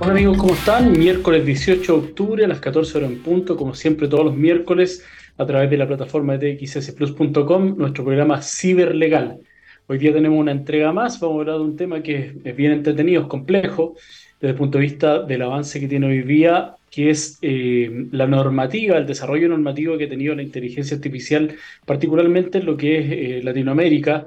[0.00, 0.92] Hola amigos, ¿cómo están?
[0.98, 5.04] Miércoles 18 de octubre a las 14 horas en punto, como siempre todos los miércoles
[5.38, 9.38] a través de la plataforma de txsplus.com, nuestro programa Ciberlegal.
[9.86, 12.72] Hoy día tenemos una entrega más, vamos a hablar de un tema que es bien
[12.72, 13.94] entretenido, es complejo,
[14.40, 18.26] desde el punto de vista del avance que tiene hoy día, que es eh, la
[18.26, 21.54] normativa, el desarrollo normativo que ha tenido la inteligencia artificial,
[21.86, 24.26] particularmente en lo que es eh, Latinoamérica,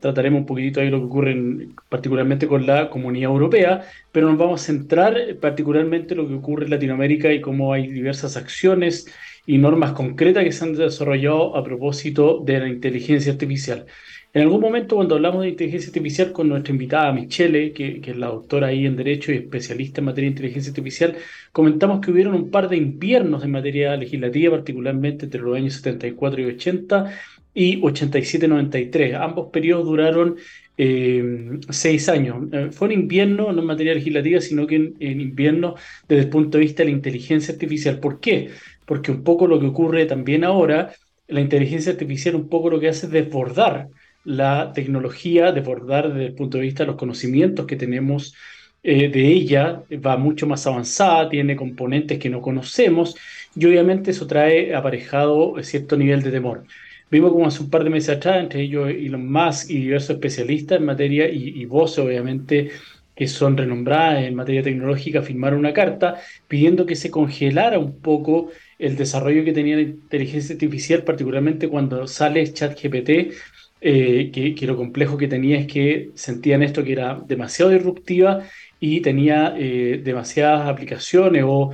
[0.00, 4.62] trataremos un poquitito ahí lo que ocurre particularmente con la comunidad europea, pero nos vamos
[4.62, 9.06] a centrar particularmente en lo que ocurre en Latinoamérica y cómo hay diversas acciones
[9.46, 13.86] y normas concretas que se han desarrollado a propósito de la inteligencia artificial.
[14.34, 18.16] En algún momento cuando hablamos de inteligencia artificial con nuestra invitada Michele, que, que, es
[18.18, 21.16] la doctora ahí en Derecho y especialista en materia de inteligencia artificial,
[21.50, 26.42] comentamos que hubieron un par de inviernos en materia legislativa, particularmente entre los años 74
[26.42, 27.10] y 80,
[27.58, 29.20] y 87-93.
[29.20, 30.36] Ambos periodos duraron
[30.76, 32.36] eh, seis años.
[32.52, 35.74] Eh, fue en invierno, no en materia legislativa, sino que en, invierno
[36.08, 37.98] desde el punto de vista de la inteligencia artificial.
[37.98, 38.50] ¿Por qué?
[38.86, 40.94] Porque un poco lo que ocurre también ahora,
[41.26, 43.88] la inteligencia artificial un poco lo que hace es desbordar
[44.22, 48.36] la tecnología, desbordar desde el punto de vista de los conocimientos que tenemos
[48.84, 53.16] eh, de ella, va mucho más avanzada, tiene componentes que no conocemos
[53.56, 56.64] y obviamente eso trae aparejado cierto nivel de temor.
[57.10, 60.78] Vimos como hace un par de meses atrás, entre ellos Elon Musk y diversos especialistas
[60.78, 62.70] en materia, y, y voces obviamente
[63.18, 68.50] que son renombradas en materia tecnológica, firmaron una carta pidiendo que se congelara un poco
[68.78, 73.34] el desarrollo que tenía la inteligencia artificial, particularmente cuando sale ChatGPT,
[73.80, 78.44] eh, que, lo complejo que tenía es que sentían esto que era demasiado disruptiva
[78.80, 81.72] y tenía eh, demasiadas aplicaciones o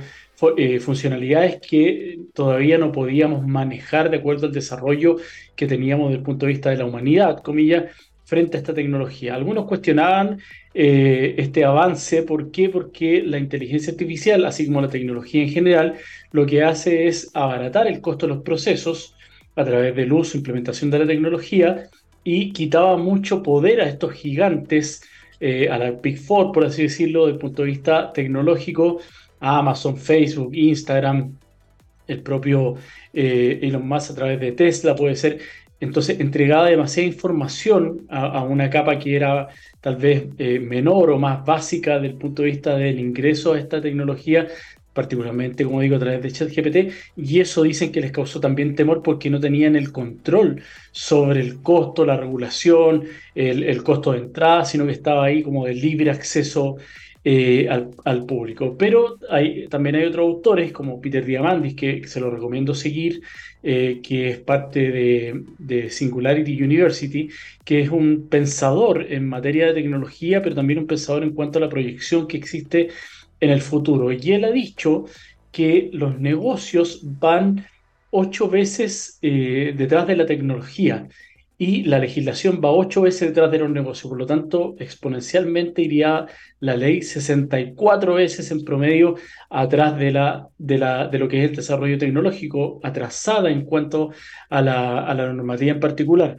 [0.57, 5.17] eh, funcionalidades que todavía no podíamos manejar de acuerdo al desarrollo
[5.55, 7.85] que teníamos desde el punto de vista de la humanidad, comillas,
[8.25, 9.35] frente a esta tecnología.
[9.35, 10.39] Algunos cuestionaban
[10.73, 12.69] eh, este avance, ¿por qué?
[12.69, 15.95] Porque la inteligencia artificial, así como la tecnología en general,
[16.31, 19.15] lo que hace es abaratar el costo de los procesos
[19.55, 21.89] a través del uso e implementación de la tecnología
[22.23, 25.03] y quitaba mucho poder a estos gigantes,
[25.39, 28.99] eh, a la Big Four, por así decirlo, desde el punto de vista tecnológico,
[29.39, 31.37] Amazon, Facebook, Instagram,
[32.07, 32.75] el propio
[33.13, 35.39] eh, Elon Musk a través de Tesla, puede ser.
[35.79, 39.49] Entonces, entregaba demasiada información a, una capa que era
[39.81, 43.81] tal vez eh, menor o más básica del punto de vista del ingreso a esta
[43.81, 44.47] tecnología,
[44.93, 49.03] particularmente, como digo, a través de ChatGPT, y eso dicen que les causó también temor
[49.03, 53.03] porque no tenían el control sobre el costo, la regulación,
[53.35, 56.77] el, el costo de entrada, sino que estaba ahí como de libre acceso
[57.27, 58.77] eh, al, público.
[58.77, 59.17] Pero
[59.69, 63.23] también hay otros autores como Peter Diamandis, que se lo recomiendo seguir,
[63.63, 67.29] eh, que es parte de, de, Singularity University,
[67.63, 71.61] que es un pensador en materia de tecnología, pero también un pensador en cuanto a
[71.63, 72.89] la proyección que existe
[73.39, 74.11] en el futuro.
[74.11, 75.05] Y él ha dicho
[75.51, 77.65] que los negocios van
[78.11, 81.07] ocho veces eh, detrás de la tecnología
[81.57, 84.09] y la legislación va ocho veces detrás de los negocios.
[84.09, 86.25] Por lo tanto, exponencialmente iría
[86.59, 89.15] la ley 64 veces en promedio
[89.49, 94.11] atrás de, la, de, la, de lo que es el desarrollo tecnológico, atrasada en cuanto
[94.49, 96.35] a la, a la normativa en particular.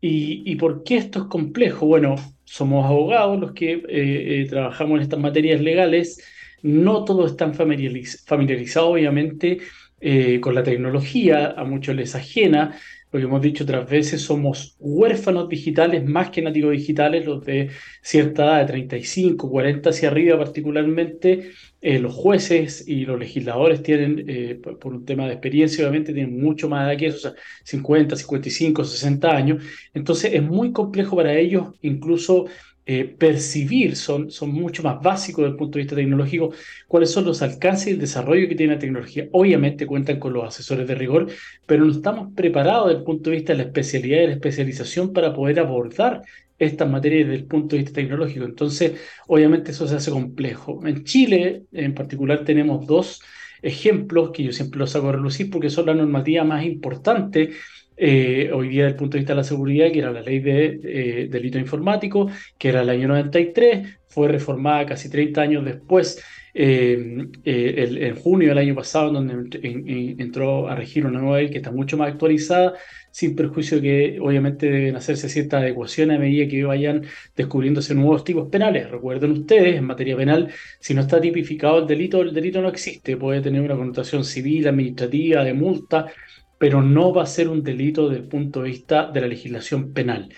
[0.00, 1.86] ¿Y, ¿Y, por qué esto es complejo?
[1.86, 6.22] Bueno, somos abogados los que eh, eh, trabajamos en estas materias legales.
[6.62, 9.58] No todos están familiarizados, obviamente,
[10.00, 12.76] eh, con la tecnología, a muchos les ajena,
[13.16, 17.70] lo que hemos dicho otras veces, somos huérfanos digitales más que nativos digitales, los de
[18.02, 24.24] cierta edad, de 35, 40 hacia arriba particularmente, eh, los jueces y los legisladores tienen,
[24.28, 27.34] eh, por, un tema de experiencia, obviamente, tienen mucho más edad que eso, o sea,
[27.64, 29.64] 50, 55, 60 años.
[29.94, 32.46] Entonces es muy complejo para ellos incluso
[32.88, 36.52] eh, percibir, son, son mucho más básicos desde el punto de vista tecnológico,
[36.86, 39.28] cuáles son los alcances y el desarrollo que tiene la tecnología.
[39.32, 41.26] Obviamente cuentan con los asesores de rigor,
[41.66, 45.12] pero no estamos preparados desde el punto de vista de la especialidad y la especialización
[45.12, 46.22] para poder abordar
[46.58, 48.44] estas materias desde el punto de vista tecnológico.
[48.44, 50.80] Entonces, obviamente eso se hace complejo.
[50.86, 53.20] En Chile, en particular, tenemos dos
[53.62, 57.50] ejemplos que yo siempre los hago a relucir porque son la normativa más importante
[57.96, 60.40] eh, hoy día desde el punto de vista de la seguridad, que era la ley
[60.40, 66.22] de eh, delito informático, que era el año 93, fue reformada casi 30 años después,
[66.52, 69.48] eh, en junio del año pasado, donde
[70.18, 72.74] entró a regir una nueva ley que está mucho más actualizada,
[73.16, 77.02] sin perjuicio que obviamente deben hacerse ciertas adecuaciones a medida que vayan
[77.34, 78.90] descubriéndose nuevos tipos penales.
[78.90, 83.16] Recuerden ustedes, en materia penal, si no está tipificado el delito, el delito no existe,
[83.16, 86.12] puede tener una connotación civil, administrativa, de multa,
[86.58, 89.92] pero no va a ser un delito desde el punto de vista de la legislación
[89.92, 90.28] penal.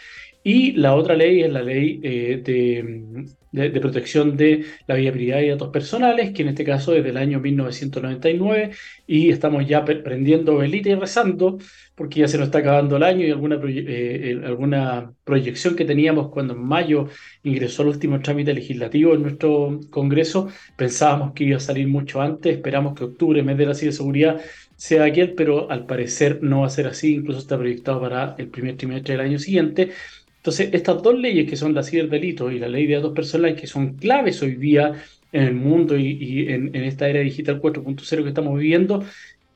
[0.43, 5.49] Y la otra ley es la ley eh, de, de, protección de la viabilidad y
[5.49, 8.71] datos personales, que en este caso es del año 1999
[9.07, 11.59] y estamos ya prendiendo velita y rezando
[11.95, 16.29] porque ya se nos está acabando el año y alguna, eh, alguna proyección que teníamos
[16.29, 17.09] cuando en mayo
[17.43, 22.57] ingresó el último trámite legislativo en nuestro Congreso, pensábamos que iba a salir mucho antes,
[22.57, 24.41] esperamos que octubre, mes de la ciberseguridad,
[24.79, 28.49] sea aquel, pero al parecer no va a ser así, incluso está proyectado para el
[28.49, 29.91] primer trimestre del año siguiente.
[30.37, 33.67] Entonces, estas dos leyes que son la ciberdelito y la ley de datos personales, que
[33.67, 34.93] son claves hoy día
[35.33, 39.05] en el mundo y, en, esta era digital 4.0 que estamos viviendo,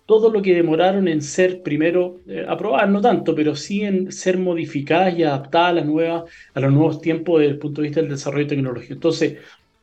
[0.07, 4.39] todo lo que demoraron en ser primero eh, aprobadas, no tanto, pero sí en ser
[4.39, 8.01] modificadas y adaptadas a, las nuevas, a los nuevos tiempos desde el punto de vista
[8.01, 8.95] del desarrollo tecnológico.
[8.95, 9.39] Entonces,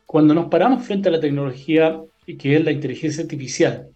[0.05, 2.01] cuando nos paramos frente a la tecnología
[2.37, 3.89] que es la inteligencia artificial,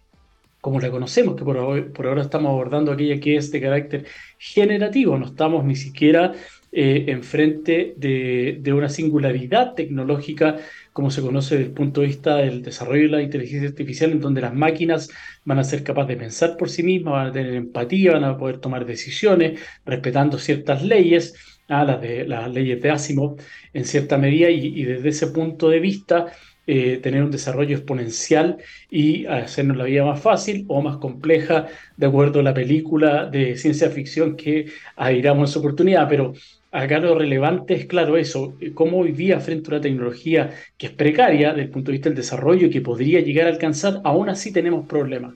[0.64, 4.06] como la conocemos, que por, ahora estamos abordando aquella que es de carácter
[4.38, 6.32] generativo, no estamos ni siquiera
[6.72, 10.56] eh, enfrente de, una singularidad tecnológica,
[10.94, 14.20] como se conoce desde el punto de vista del desarrollo de la inteligencia artificial, en
[14.20, 15.10] donde las máquinas
[15.44, 18.38] van a ser capaces de pensar por sí mismas, van a tener empatía, van a
[18.38, 21.34] poder tomar decisiones, respetando ciertas leyes,
[21.68, 23.36] ah, las, de, las leyes de Asimov,
[23.74, 26.32] en cierta medida, y desde ese punto de vista,
[26.66, 28.58] eh, tener un desarrollo exponencial
[28.90, 31.66] y hacernos la vida más fácil o más compleja,
[31.96, 34.66] de acuerdo a la película de ciencia ficción que
[34.96, 36.08] admiramos en su oportunidad.
[36.08, 36.32] Pero
[36.72, 40.92] acá lo relevante es, claro, eso, cómo hoy día frente a una tecnología que es
[40.92, 44.52] precaria desde el punto de vista del desarrollo, que podría llegar a alcanzar, aún así
[44.52, 45.34] tenemos problemas.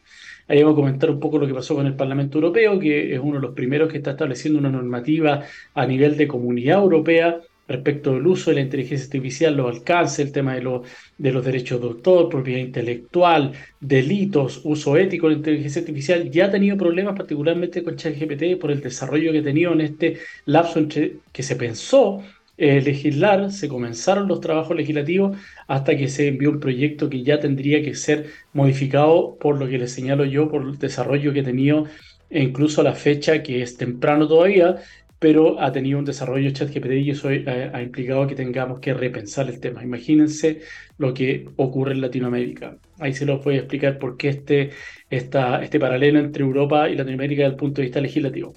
[0.49, 3.21] Ahí vamos a comentar un poco lo que pasó con el Parlamento Europeo, que es
[3.21, 5.43] uno de los primeros que está estableciendo una normativa
[5.75, 7.39] a nivel de comunidad europea
[7.69, 10.81] respecto del uso de la inteligencia artificial, los alcances, el tema de,
[11.19, 16.47] de los derechos de autor, propiedad intelectual, delitos, uso ético de la inteligencia artificial, ya
[16.47, 20.79] ha tenido problemas particularmente con ChatGPT por el desarrollo que ha tenido en este lapso
[20.79, 22.23] entre que se pensó
[22.57, 25.37] eh, legislar, se comenzaron los trabajos legislativos
[25.69, 29.79] hasta que se envió un proyecto que ya tendría que ser modificado por lo que
[29.79, 31.85] les señalo yo, por el desarrollo que ha tenido
[32.31, 34.77] e incluso a la fecha que es temprano todavía,
[35.19, 39.61] pero ha tenido un desarrollo ChatGPT y eso ha, implicado que tengamos que repensar el
[39.61, 39.83] tema.
[39.83, 40.61] Imagínense
[40.97, 42.77] lo que ocurre en Latinoamérica.
[43.01, 44.71] Ahí se los voy a explicar por qué este,
[45.11, 48.55] este paralelo entre Europa y Latinoamérica desde el punto de vista legislativo.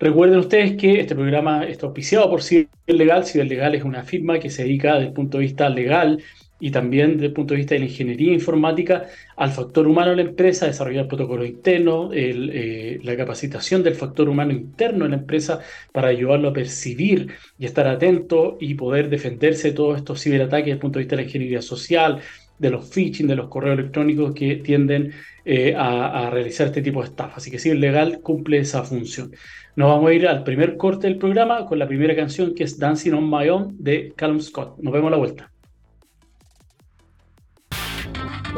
[0.00, 3.24] Recuerden ustedes que este programa está auspiciado por Ciberlegal.
[3.24, 6.22] Ciberlegal es una firma que se dedica desde el punto de vista legal
[6.60, 9.06] y también desde el punto de vista de la ingeniería informática
[9.36, 14.52] al factor humano en la empresa, desarrollar protocolos internos, eh, la capacitación del factor humano
[14.52, 15.60] interno en la empresa
[15.92, 17.28] para ayudarlo a percibir
[17.58, 21.16] y estar atento y poder defenderse de todos estos ciberataques desde el punto de vista
[21.16, 22.20] de la ingeniería social,
[22.58, 25.12] de los phishing, de los correos electrónicos que tienden
[25.44, 27.36] eh, a, realizar este tipo de estafa.
[27.36, 29.32] Así que Ciberlegal cumple esa función.
[29.76, 32.78] Nos vamos a ir al primer corte del programa con la primera canción que es
[32.78, 34.76] Dancing on My Own de Callum Scott.
[34.78, 35.52] Nos vemos a la vuelta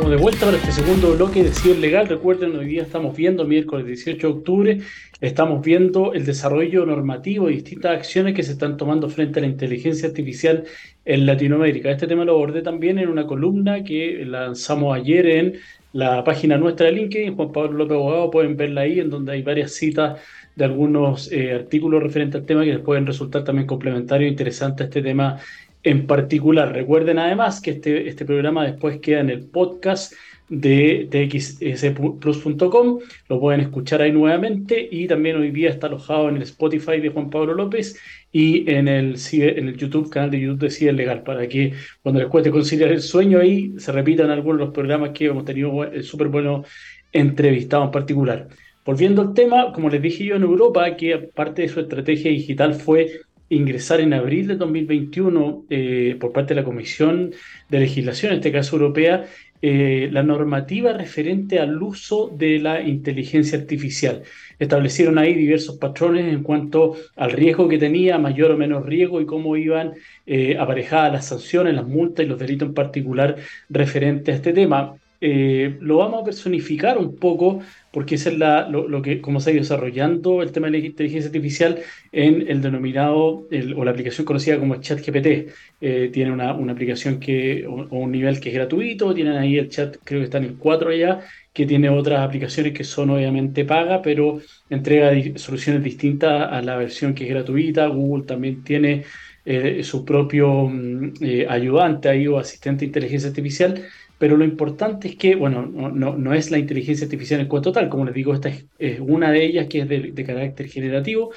[0.08, 2.08] de vuelta para este segundo bloque de Ciber Legal.
[2.08, 4.78] Recuerden, hoy día estamos viendo, miércoles 18 de octubre,
[5.20, 9.48] estamos viendo el desarrollo normativo y distintas acciones que se están tomando frente a la
[9.48, 10.64] inteligencia artificial
[11.04, 11.90] en Latinoamérica.
[11.90, 15.58] Este tema lo abordé también en una columna que lanzamos ayer en
[15.92, 19.42] la página nuestra de LinkedIn, Juan Pablo López Abogado, pueden verla ahí, en donde hay
[19.42, 20.18] varias citas
[20.56, 24.82] de algunos eh, artículos referentes al tema que les pueden resultar también complementarios e interesantes
[24.82, 25.38] a este tema
[25.82, 26.72] en particular.
[26.72, 30.12] Recuerden además que este, este programa después queda en el podcast
[30.50, 36.42] de txsplus.com, lo pueden escuchar ahí nuevamente y también hoy día está alojado en el
[36.42, 37.96] Spotify de Juan Pablo López
[38.32, 42.20] y en el, en el YouTube, canal de YouTube de Ciber Legal, para que cuando
[42.20, 45.84] les cueste conciliar el sueño ahí se repitan algunos de los programas que hemos tenido
[45.84, 46.66] eh, súper buenos
[47.12, 48.48] entrevistados en particular.
[48.84, 52.74] Volviendo al tema, como les dije yo en Europa, que parte de su estrategia digital
[52.74, 57.32] fue ingresar en abril de 2021 eh, por parte de la Comisión
[57.68, 59.26] de Legislación, en este caso europea,
[59.62, 64.22] eh, la normativa referente al uso de la inteligencia artificial.
[64.58, 69.26] Establecieron ahí diversos patrones en cuanto al riesgo que tenía, mayor o menos riesgo, y
[69.26, 69.92] cómo iban
[70.24, 73.36] eh, aparejadas las sanciones, las multas y los delitos en particular
[73.68, 74.96] referente a este tema.
[75.22, 77.60] Eh, lo vamos a personificar un poco
[77.92, 81.80] porque es la, lo, que, cómo se ha ido desarrollando el tema de inteligencia artificial
[82.12, 83.46] en el denominado,
[83.76, 85.52] o la aplicación conocida como ChatGPT.
[85.80, 89.68] Eh, tiene una, una, aplicación que, o, un nivel que es gratuito, tienen ahí el
[89.68, 91.20] chat, creo que está en el 4 allá,
[91.52, 97.14] que tiene otras aplicaciones que son obviamente pagas, pero entrega soluciones distintas a la versión
[97.14, 97.86] que es gratuita.
[97.88, 99.04] Google también tiene
[99.44, 101.14] eh, su propio mm,
[101.48, 103.84] ayudante ahí o asistente de inteligencia artificial
[104.20, 107.88] pero lo importante es que, bueno, no, no, es la inteligencia artificial en cuanto tal,
[107.88, 111.30] como les digo, esta es, una de ellas que es de, carácter generativo,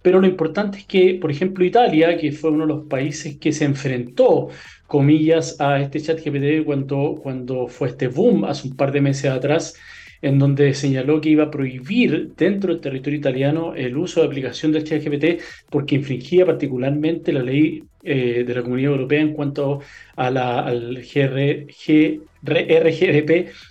[0.00, 3.52] Pero lo importante es que, por ejemplo, Italia, que fue uno de los países que
[3.52, 4.48] se enfrentó,
[4.86, 9.30] comillas, a este chat GPT cuando, cuando fue este boom hace un par de meses
[9.30, 9.74] atrás,
[10.22, 14.72] en donde señaló que iba a prohibir dentro del territorio italiano el uso de aplicación
[14.72, 19.80] del ChatGPT porque infringía particularmente la ley eh, de la Comunidad Europea en cuanto
[20.16, 22.10] a la, al RGDP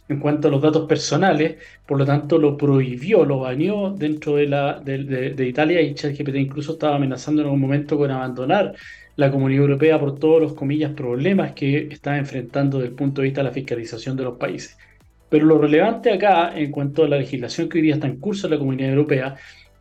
[0.10, 4.48] en cuanto a los datos personales, por lo tanto lo prohibió, lo baneó dentro de,
[4.48, 8.76] la, de, Italia y ChatGPT incluso estaba amenazando en algún momento con abandonar
[9.16, 13.28] la Comunidad Europea por todos los comillas problemas que está enfrentando desde el punto de
[13.28, 14.78] vista de la fiscalización de los países.
[15.30, 18.48] Pero lo relevante acá, en cuanto a la legislación que hoy día está en curso
[18.48, 19.36] en la Comunidad Europea,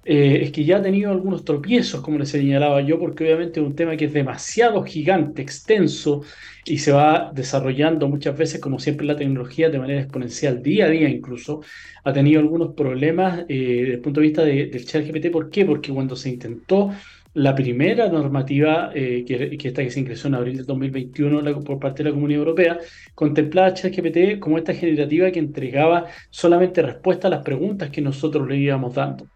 [0.04, 3.66] eh, es que ya ha tenido algunos tropiezos, como les señalaba yo, porque obviamente es
[3.66, 6.22] un tema que es demasiado gigante, extenso,
[6.64, 10.88] y se va desarrollando muchas veces, como siempre, la tecnología de manera exponencial, día a
[10.88, 11.60] día incluso,
[12.04, 15.30] ha tenido algunos problemas eh, desde el punto de vista del chat GPT.
[15.30, 15.66] ¿Por qué?
[15.66, 16.90] Porque cuando se intentó
[17.38, 22.02] la primera normativa eh, que, que, que se ingresó en abril de 2021 por parte
[22.02, 22.78] de la Comunidad Europea
[23.14, 28.56] contemplaba ChatGPT como esta generativa que entregaba solamente respuesta a las preguntas que nosotros le
[28.56, 29.28] íbamos dando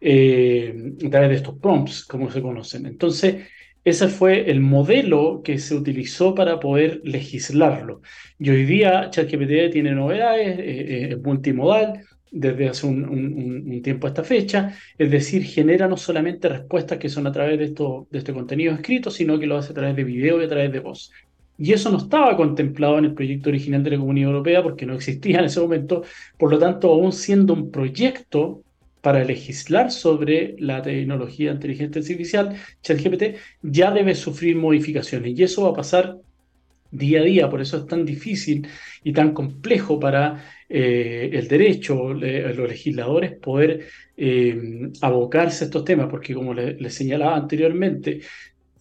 [0.00, 2.86] eh, a través de estos prompts, como se conocen.
[2.86, 3.46] Entonces,
[3.84, 8.02] ese fue el modelo que se utilizó para poder legislarlo.
[8.38, 14.24] Y hoy día ChatGPT tiene novedades, eh, es multimodal, desde hace un, tiempo a esta
[14.24, 18.32] fecha, es decir, genera no solamente respuestas que son a través de, esto, de este
[18.32, 21.12] contenido escrito, sino que lo hace a través de video y a través de voz.
[21.56, 24.94] Y eso no estaba contemplado en el proyecto original de la Comunidad Europea porque no
[24.94, 26.02] existía en ese momento,
[26.36, 28.62] por lo tanto, aún siendo un proyecto
[29.00, 35.38] para legislar sobre la tecnología de inteligencia artificial, ChatGPT ya debe sufrir modificaciones.
[35.38, 36.16] Y eso va a pasar
[36.94, 38.66] día a día, por eso es tan difícil
[39.02, 43.86] y tan complejo para eh, el derecho, los legisladores poder
[44.16, 48.20] eh, abocarse a estos temas, porque como les señalaba anteriormente,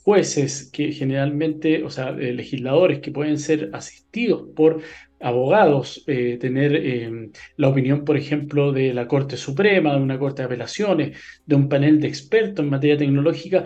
[0.04, 4.82] jueces que generalmente, o sea, eh, legisladores que pueden ser asistidos por
[5.20, 11.18] abogados, tener la opinión, por ejemplo, de la Corte Suprema, de una Corte de Apelaciones,
[11.46, 13.64] de un panel de expertos en materia tecnológica,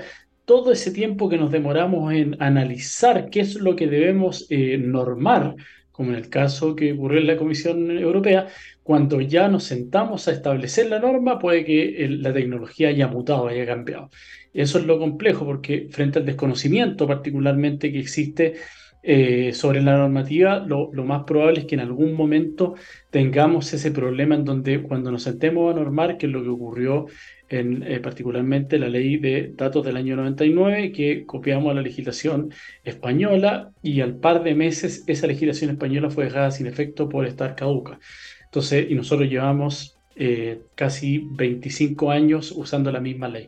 [0.48, 5.58] todo ese tiempo que nos demoramos en analizar qué es lo que debemos eh, normar,
[5.92, 8.48] como en el caso que ocurrió en la Comisión Europea,
[8.82, 13.66] cuando ya nos sentamos a establecer la norma, puede que la tecnología haya mutado, haya
[13.66, 14.10] cambiado.
[14.54, 18.54] Eso es lo complejo, porque frente al desconocimiento particularmente que existe
[19.10, 22.76] eh, sobre la normativa, lo, lo, más probable es que en algún momento
[23.10, 27.06] tengamos ese problema en donde cuando nos sentemos a normar, que es lo que ocurrió
[27.48, 32.52] en eh, particularmente la ley de datos del año 99, que copiamos la legislación
[32.84, 37.56] española y al par de meses esa legislación española fue dejada sin efecto por estar
[37.56, 38.00] caduca.
[38.44, 43.48] Entonces, y nosotros llevamos eh, casi 25 años usando la misma ley.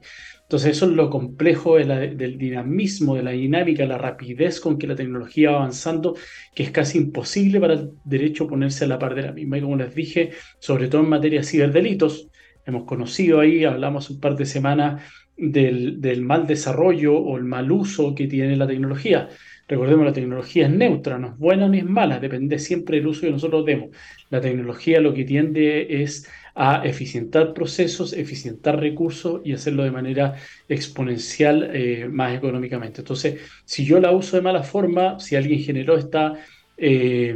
[0.49, 4.95] Entonces, eso es lo complejo del dinamismo, de la dinámica, la rapidez con que la
[4.95, 6.15] tecnología va avanzando,
[6.55, 9.59] que es casi imposible para el derecho ponerse a la par de la misma.
[9.59, 12.29] Y como les dije, sobre todo en materia de ciberdelitos,
[12.65, 15.03] hemos conocido ahí, hablamos un par de semanas
[15.37, 19.29] del, mal desarrollo o el mal uso que tiene la tecnología.
[19.67, 23.21] Recordemos, la tecnología es neutra, no es buena ni es mala, depende siempre del uso
[23.21, 23.89] que nosotros demos.
[24.31, 26.27] La tecnología lo que tiende es
[26.61, 30.35] a eficientar procesos, eficientar recursos y hacerlo de manera
[30.67, 32.99] exponencial eh, más económicamente.
[32.99, 36.33] Entonces, si yo la uso de mala forma, si alguien generó esta
[36.75, 37.33] eh,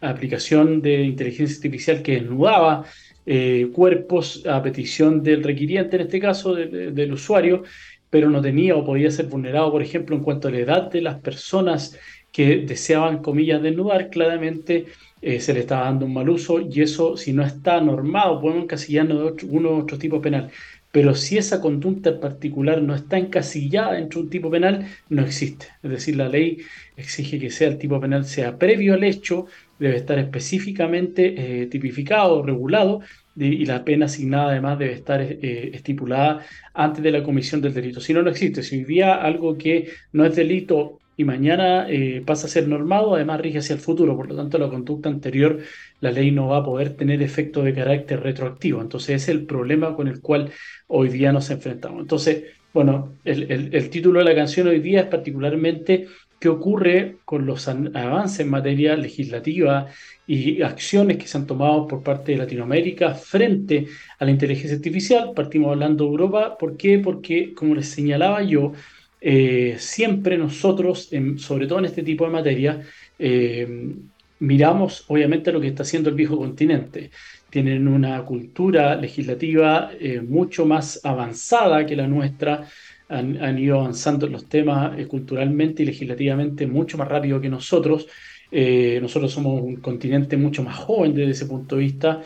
[0.00, 2.84] aplicación de inteligencia artificial que desnudaba
[3.24, 7.62] eh, cuerpos a petición del requiriente, en este caso del usuario,
[8.10, 11.00] pero no tenía o podía ser vulnerado, por ejemplo, en cuanto a la edad de
[11.00, 11.96] las personas
[12.32, 14.86] que deseaban, comillas, desnudar, claramente
[15.20, 18.64] eh, se le estaba dando un mal uso y eso, si no está normado, podemos
[18.64, 20.50] encasillarnos de uno u otro tipo penal.
[20.90, 25.22] Pero si esa conducta en particular no está encasillada dentro de un tipo penal, no
[25.22, 25.66] existe.
[25.82, 26.58] Es decir, la ley
[26.96, 29.46] exige que sea el tipo penal sea previo al hecho,
[29.78, 33.00] debe estar específicamente eh, tipificado, regulado,
[33.36, 36.44] y la pena asignada además debe estar eh, estipulada
[36.74, 38.00] antes de la comisión del delito.
[38.00, 38.62] Si no, no existe.
[38.64, 43.16] Si hoy día algo que no es delito y mañana eh, pasa a ser normado,
[43.16, 44.16] además rige hacia el futuro.
[44.16, 45.58] Por lo tanto, la conducta anterior,
[46.00, 48.80] la ley no va a poder tener efecto de carácter retroactivo.
[48.80, 50.52] Entonces, es el problema con el cual
[50.86, 52.02] hoy día nos enfrentamos.
[52.02, 56.06] Entonces, bueno, el, el título de la canción hoy día es particularmente
[56.38, 59.88] qué ocurre con los avances en materia legislativa
[60.24, 63.88] y acciones que se han tomado por parte de Latinoamérica frente
[64.20, 65.32] a la inteligencia artificial.
[65.34, 66.56] Partimos hablando de Europa.
[66.56, 67.00] ¿Por qué?
[67.00, 68.72] Porque, como les señalaba yo,
[69.20, 72.82] eh, siempre nosotros, sobre todo en este tipo de materia,
[73.18, 73.94] eh,
[74.40, 77.10] miramos obviamente lo que está haciendo el viejo continente.
[77.50, 82.68] Tienen una cultura legislativa eh, mucho más avanzada que la nuestra,
[83.10, 88.06] han, ido avanzando los temas culturalmente y legislativamente mucho más rápido que nosotros.
[88.50, 92.22] Nosotros somos un continente mucho más joven desde ese punto de vista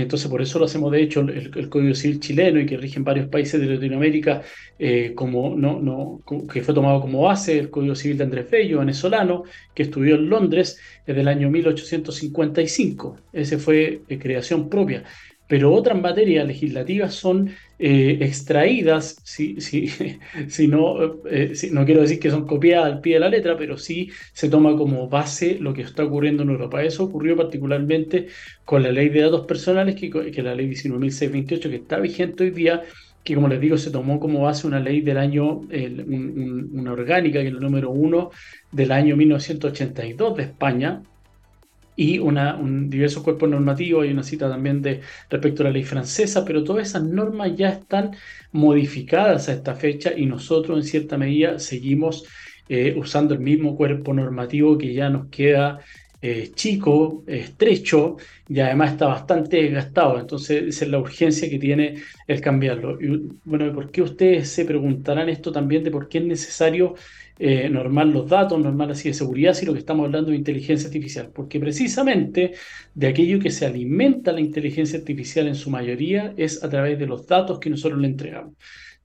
[0.00, 3.04] entonces, por eso lo hacemos, de hecho, el, Código Civil chileno y que rige en
[3.04, 4.42] varios países de Latinoamérica,
[4.78, 6.22] eh, como, no, no,
[6.52, 10.28] que fue tomado como base el Código Civil de Andrés Bello, venezolano, que estudió en
[10.28, 13.18] Londres desde el año 1855.
[13.32, 15.04] Ese fue creación propia
[15.46, 19.88] pero otras materias legislativas son eh, extraídas, si, si,
[20.48, 23.76] si no, eh, no quiero decir que son copiadas al pie de la letra, pero
[23.78, 26.82] sí se toma como base lo que está ocurriendo en Europa.
[26.82, 28.28] Eso ocurrió particularmente
[28.64, 32.50] con la ley de datos personales, que, que la ley 19.628, que está vigente hoy
[32.50, 32.82] día,
[33.24, 37.48] que como les digo, se tomó como base una ley del año, una orgánica, que
[37.48, 38.30] es el número uno
[38.70, 41.02] del año 1982 de España,
[41.96, 45.84] y una, un, diversos cuerpos normativos, hay una cita también de respecto a la ley
[45.84, 48.12] francesa, pero todas esas normas ya están
[48.52, 52.24] modificadas a esta fecha y nosotros en cierta medida seguimos
[52.68, 55.80] eh, usando el mismo cuerpo normativo que ya nos queda
[56.26, 58.16] eh, chico, estrecho
[58.48, 60.18] y además está bastante desgastado.
[60.18, 62.98] Entonces, esa es la urgencia que tiene el cambiarlo.
[62.98, 66.94] Y, bueno, ¿por qué ustedes se preguntarán esto también de por qué es necesario
[67.38, 71.30] eh, los datos, normal así de seguridad, si lo que estamos hablando de inteligencia artificial,
[71.34, 72.54] porque precisamente
[72.94, 77.06] de aquello que se alimenta la inteligencia artificial en su mayoría es a través de
[77.06, 78.54] los datos que nosotros le entregamos.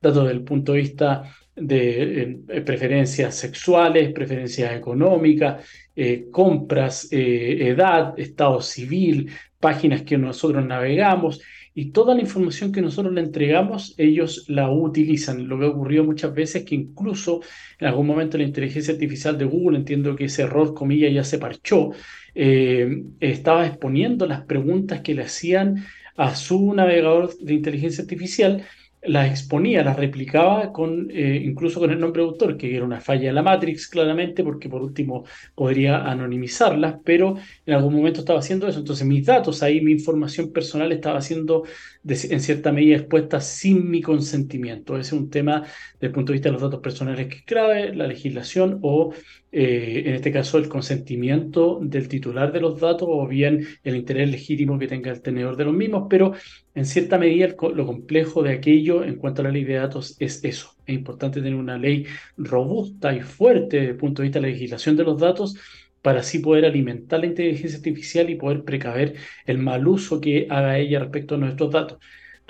[0.01, 1.23] Datos desde el punto de vista
[1.59, 11.41] de eh, preferencias sexuales, preferencias económicas, eh, compras, edad, estado civil, páginas que nosotros navegamos
[11.73, 15.47] y toda la información que nosotros le entregamos, ellos la utilizan.
[15.47, 17.41] Lo que ocurrió muchas veces es que incluso
[17.79, 21.37] en algún momento la inteligencia artificial de Google, entiendo que ese error, comillas, ya se
[21.37, 21.91] parchó,
[22.35, 25.85] eh, estaba exponiendo las preguntas que le hacían
[26.17, 28.65] a su navegador de inteligencia artificial
[29.01, 32.99] las exponía, las replicaba con, eh, incluso con el nombre de autor, que era una
[32.99, 35.25] falla de la Matrix, claramente, porque por último
[35.55, 38.79] podría anonimizarlas, pero en algún momento estaba haciendo eso.
[38.79, 41.63] Entonces mis datos ahí, mi información personal estaba siendo
[42.07, 44.97] en cierta medida expuesta sin mi consentimiento.
[44.97, 47.43] Ese es un tema desde el punto de vista de los datos personales que es
[47.43, 49.13] clave, la legislación o
[49.51, 54.29] eh, en este caso el consentimiento del titular de los datos o bien el interés
[54.29, 56.33] legítimo que tenga el tenedor de los mismos, pero
[56.73, 60.43] en cierta medida lo complejo de aquello en cuanto a la ley de datos es
[60.43, 60.75] eso.
[60.85, 62.05] Es importante tener una ley
[62.37, 65.55] robusta y fuerte desde el punto de vista de la legislación de los datos
[66.01, 70.77] para así poder alimentar la inteligencia artificial y poder precaver el mal uso que haga
[70.77, 71.99] ella respecto a nuestros datos.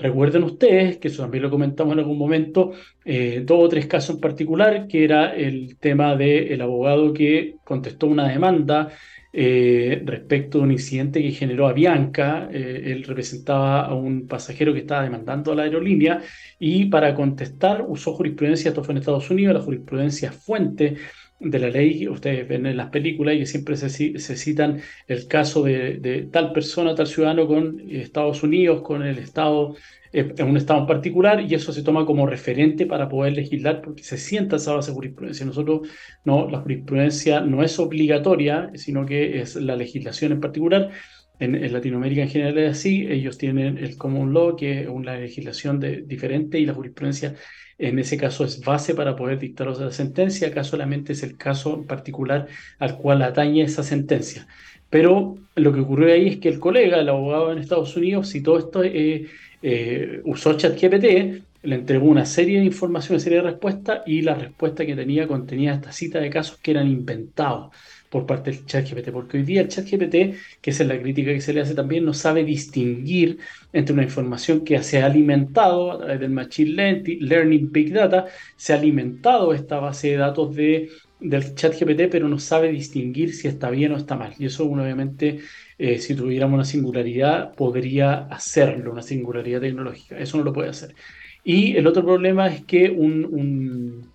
[0.00, 2.72] Recuerden ustedes, que eso también lo comentamos en algún momento,
[3.04, 8.06] eh, dos o tres casos en particular, que era el tema del abogado que contestó
[8.06, 8.88] una demanda
[9.32, 12.48] eh, respecto a un incidente que generó a Bianca.
[12.50, 16.22] Eh, él representaba a un pasajero que estaba demandando a la aerolínea
[16.58, 20.96] y para contestar usó jurisprudencia, esto fue en Estados Unidos, la jurisprudencia fuente
[21.40, 25.62] de la ley, ustedes ven en las películas y siempre se, se citan el caso
[25.62, 29.74] de, de, tal persona, tal ciudadano con Estados Unidos, con el Estado,
[30.12, 33.80] eh, en un Estado en particular, y eso se toma como referente para poder legislar
[33.80, 35.46] porque se sienta esa base de jurisprudencia.
[35.46, 35.88] Nosotros,
[36.24, 40.90] no, la jurisprudencia no es obligatoria, sino que es la legislación en particular.
[41.38, 45.80] En, Latinoamérica en general es así, ellos tienen el common law, que es una legislación
[45.80, 47.34] de, diferente, y la jurisprudencia
[47.80, 51.74] en ese caso es base para poder dictar otra sentencia, acá solamente es el caso
[51.74, 52.46] en particular
[52.78, 54.46] al cual atañe esa sentencia.
[54.90, 58.58] Pero lo que ocurrió ahí es que el colega, el abogado en Estados Unidos, todo
[58.58, 59.26] esto eh,
[59.62, 64.34] eh, usó ChatGPT, le entregó una serie de información, una serie de respuestas, y la
[64.34, 67.70] respuesta que tenía contenía esta cita de casos que eran inventados
[68.10, 71.52] por parte del ChatGPT, porque hoy día el ChatGPT, que es la crítica que se
[71.52, 73.38] le hace también, no sabe distinguir
[73.72, 78.72] entre una información que se ha alimentado a través del Machine Learning Big Data, se
[78.72, 83.70] ha alimentado esta base de datos de, del ChatGPT, pero no sabe distinguir si está
[83.70, 84.34] bien o está mal.
[84.38, 85.38] Y eso obviamente,
[85.78, 90.18] eh, si tuviéramos una singularidad, podría hacerlo, una singularidad tecnológica.
[90.18, 90.96] Eso no lo puede hacer.
[91.44, 94.09] Y el otro problema es que un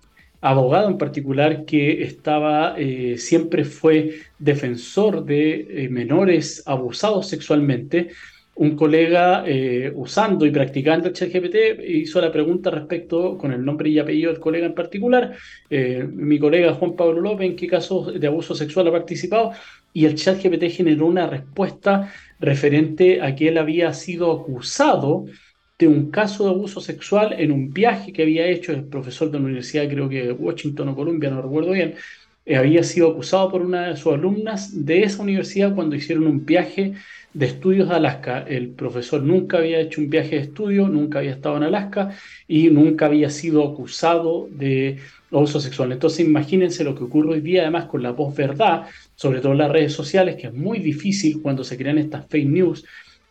[0.45, 8.09] abogado en particular que estaba, eh, siempre fue defensor de eh, menores abusados sexualmente.
[8.53, 13.89] Un colega eh, usando y practicando el ChatGPT hizo la pregunta respecto con el nombre
[13.89, 15.35] y apellido del colega en particular.
[16.13, 19.51] mi colega Juan Pablo López, ¿en qué casos de abuso sexual ha participado?
[19.93, 25.25] Y el ChatGPT generó una respuesta referente a que él había sido acusado
[25.77, 29.39] de un caso de abuso sexual en un viaje que había hecho el profesor de
[29.39, 31.95] la universidad, creo que Washington o Columbia, no recuerdo bien,
[32.45, 36.45] eh, había sido acusado por una de sus alumnas de esa universidad cuando hicieron un
[36.45, 36.93] viaje
[37.33, 38.45] de estudios a Alaska.
[38.47, 42.15] El profesor nunca había hecho un viaje de estudio, nunca había estado en Alaska
[42.47, 44.99] y nunca había sido acusado de
[45.31, 45.91] abuso sexual.
[45.91, 48.83] Entonces imagínense lo que ocurre hoy día además con la posverdad,
[49.15, 52.47] sobre todo en las redes sociales, que es muy difícil cuando se crean estas fake
[52.47, 52.85] news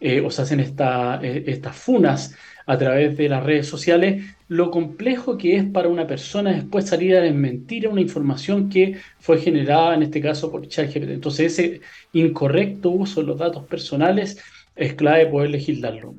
[0.05, 2.37] eh, o se hacen eh, estas funas
[2.67, 7.17] a través de las redes sociales, lo complejo que es para una persona después salir
[7.17, 11.11] a desmentir una información que fue generada, en este caso, por ChatGPT.
[11.11, 11.81] Entonces, ese
[12.13, 14.39] incorrecto uso de los datos personales
[14.77, 16.15] es clave poder legislarlo.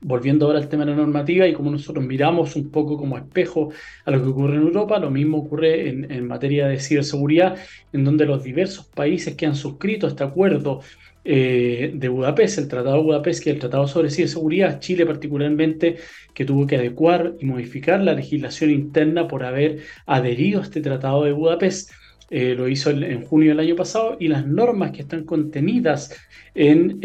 [0.00, 3.70] Volviendo ahora al tema de la normativa y como nosotros miramos un poco como espejo
[4.04, 7.56] a lo que ocurre en Europa, lo mismo ocurre en, materia de ciberseguridad,
[7.92, 10.82] en donde los diversos países que han suscrito este acuerdo
[11.24, 15.96] eh, de Budapest, el Tratado de Budapest, que el Tratado sobre Ciberseguridad, Chile particularmente,
[16.32, 21.24] que tuvo que adecuar y modificar la legislación interna por haber adherido a este Tratado
[21.24, 21.90] de Budapest.
[22.30, 26.14] Eh, lo hizo en, junio del año pasado y las normas que están contenidas
[26.54, 27.00] en,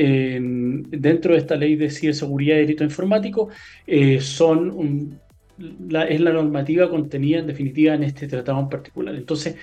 [0.89, 3.49] dentro de esta ley de ciberseguridad y delito informático
[3.87, 5.19] eh, son
[5.87, 9.15] la, es la normativa contenida en definitiva en este tratado en particular.
[9.15, 9.55] Entonces,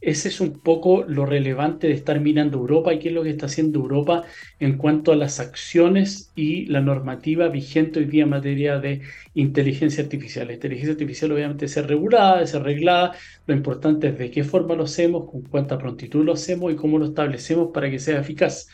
[0.00, 3.30] ese es un poco lo relevante de estar mirando Europa y qué es lo que
[3.30, 4.24] está haciendo Europa
[4.60, 9.02] en cuanto a las acciones y la normativa vigente hoy día en materia de
[9.34, 10.48] inteligencia artificial.
[10.48, 13.14] La inteligencia artificial obviamente es regulada, es arreglada,
[13.46, 16.98] lo importante es de qué forma lo hacemos, con cuánta prontitud lo hacemos y cómo
[16.98, 18.68] lo establecemos para que sea eficaz.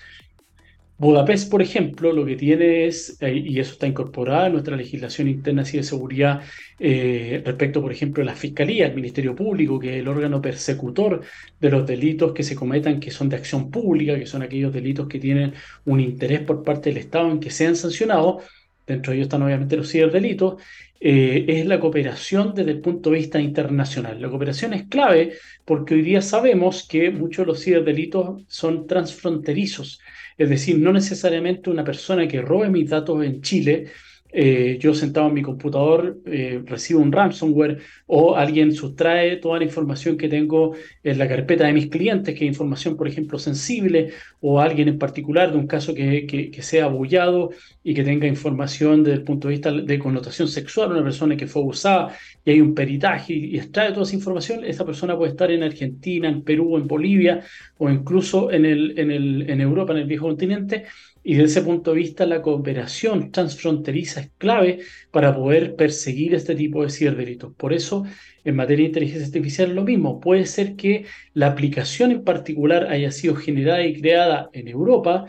[0.99, 5.27] Budapest, por ejemplo, lo que tiene es, eh, y eso está incorporado en nuestra legislación
[5.27, 6.43] interna de seguridad
[6.79, 11.23] eh, respecto, por ejemplo, a la Fiscalía, el Ministerio Público, que es el órgano persecutor
[11.61, 15.09] de los delitos que se cometan, que son de acción pública, que son aquellos delitos
[15.09, 15.55] que tienen
[15.87, 18.45] un interés por parte del Estado en que sean sancionados,
[18.87, 20.63] dentro de ellos están obviamente los ciberdelitos,
[21.01, 24.23] eh, es la cooperación desde el punto de vista internacional.
[24.23, 25.33] La cooperación es clave
[25.65, 30.01] porque hoy día sabemos que muchos de los ciberdelitos son transfronterizos.
[30.43, 33.87] Es decir, no necesariamente una persona que robe mis datos en Chile
[34.35, 39.65] eh, yo sentado en mi computador eh, recibo un ransomware o alguien sustrae toda la
[39.65, 40.75] información que tengo
[41.05, 44.99] en la carpeta de mis clientes, que es información, por ejemplo, sensible, o alguien en
[44.99, 47.51] particular de un caso que, que, sea abullado
[47.85, 51.47] y que tenga información desde el punto de vista de connotación sexual, una persona que
[51.47, 55.51] fue abusada y hay un peritaje y, extrae toda esa información, esa persona puede estar
[55.51, 57.45] en Argentina, en Perú, en Bolivia
[57.79, 60.85] o incluso en, el, en, el, en Europa, en el viejo continente
[61.25, 64.81] y desde ese punto de vista, la cooperación transfronteriza es clave
[65.13, 67.55] para poder perseguir este tipo de ciberdelitos.
[67.55, 68.05] Por eso,
[68.45, 70.19] en materia de inteligencia artificial, lo mismo.
[70.19, 75.27] Puede ser que la aplicación en particular haya sido generada y creada en Europa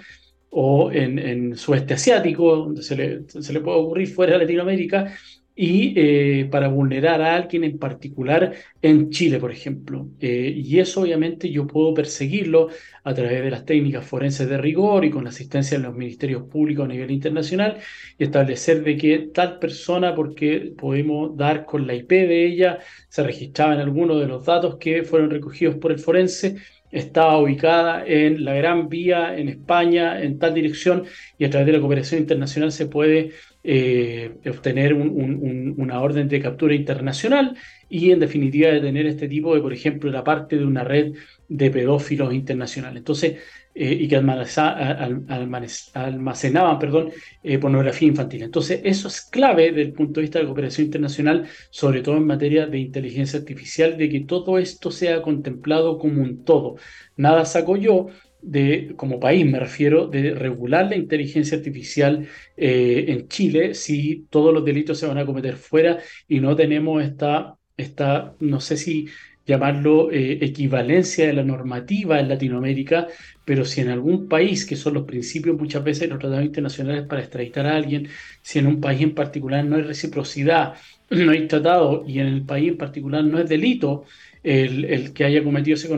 [0.49, 5.13] o en, en sudeste asiático, donde se le, se le puede ocurrir fuera de Latinoamérica,
[5.55, 10.07] y eh, para vulnerar a alguien en particular en Chile, por ejemplo.
[10.19, 12.69] Eh, y eso obviamente yo puedo perseguirlo
[13.03, 16.43] a través de las técnicas forenses de rigor y con la asistencia de los ministerios
[16.43, 17.77] públicos a nivel internacional
[18.17, 23.23] y establecer de que tal persona, porque podemos dar con la IP de ella, se
[23.23, 26.57] registraba en alguno de los datos que fueron recogidos por el forense,
[26.91, 31.03] estaba ubicada en la Gran Vía, en España, en tal dirección,
[31.37, 33.31] y a través de la cooperación internacional se puede
[33.63, 37.55] eh, obtener una orden de captura internacional
[37.89, 41.13] y en definitiva detener este tipo de, por ejemplo, la parte de una red
[41.47, 42.97] de pedófilos internacional.
[42.97, 43.37] Entonces,
[43.75, 48.43] eh, y que almacenaban perdón, eh, pornografía infantil.
[48.43, 52.17] Entonces, eso es clave desde el punto de vista de la cooperación internacional, sobre todo
[52.17, 56.75] en materia de inteligencia artificial, de que todo esto sea contemplado como un todo.
[57.15, 58.09] Nada saco yo,
[58.43, 62.27] de, como país me refiero, de regular la inteligencia artificial
[62.57, 67.03] eh, en Chile si todos los delitos se van a cometer fuera y no tenemos
[67.03, 69.07] esta, esta no sé si
[69.45, 73.07] llamarlo eh, equivalencia de la normativa en Latinoamérica,
[73.45, 77.05] pero si en algún país, que son los principios muchas veces de los tratados internacionales
[77.07, 78.07] para extraditar a alguien,
[78.41, 80.75] si en un país en particular no hay reciprocidad,
[81.09, 84.05] no hay tratado y en el país en particular no es delito,
[84.43, 85.89] el, que haya cometido ese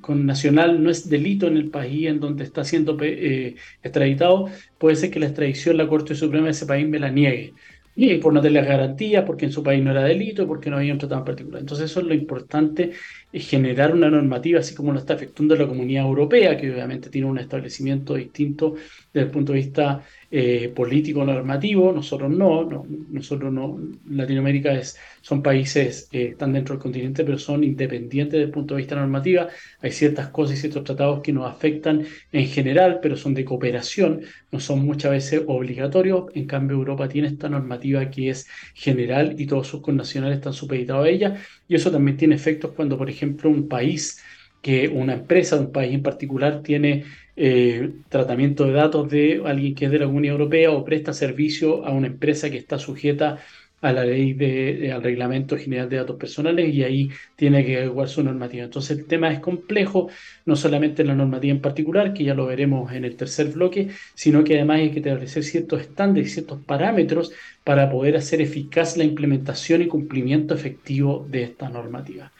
[0.00, 4.48] con, nacional no es delito en el país en donde está siendo eh, extraditado,
[4.78, 7.54] puede ser que la extradición la Corte Suprema de ese país me la niegue.
[7.96, 10.92] Y por no tener garantías, porque en su país no era delito, porque no había
[10.92, 11.60] un tratado en particular.
[11.60, 12.92] Entonces eso es lo importante,
[13.32, 17.26] es generar una normativa así como lo está efectuando la Comunidad Europea, que obviamente tiene
[17.26, 18.76] un establecimiento distinto
[19.12, 24.96] desde el punto de vista eh, político normativo, nosotros no, no, nosotros no, Latinoamérica es,
[25.20, 28.94] son países, eh, están dentro del continente, pero son independientes desde el punto de vista
[28.94, 29.48] normativa,
[29.80, 34.20] hay ciertas cosas y ciertos tratados que nos afectan en general, pero son de cooperación,
[34.52, 39.46] no son muchas veces obligatorios, en cambio Europa tiene esta normativa que es general y
[39.46, 43.50] todos sus connacionales están supeditados a ella, y eso también tiene efectos cuando, por ejemplo,
[43.50, 44.22] un país
[44.62, 47.04] que una empresa de un país en particular tiene
[47.42, 51.86] eh, tratamiento de datos de alguien que es de la Unión Europea o presta servicio
[51.86, 53.38] a una empresa que está sujeta
[53.80, 58.10] a la ley de, al reglamento general de datos personales y ahí tiene que adecuar
[58.10, 58.64] su normativa.
[58.64, 60.10] Entonces el tema es complejo,
[60.44, 63.88] no solamente en la normativa en particular, que ya lo veremos en el tercer bloque,
[64.14, 67.32] sino que además hay que establecer ciertos estándares, ciertos parámetros
[67.64, 72.32] para poder hacer eficaz la implementación y cumplimiento efectivo de esta normativa.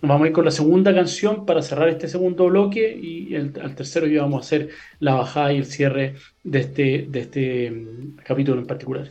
[0.00, 4.06] Vamos a ir con la segunda canción para cerrar este segundo bloque y al tercero
[4.06, 4.68] ya vamos a hacer
[5.00, 9.10] la bajada y el cierre de este, de este mm, capítulo en particular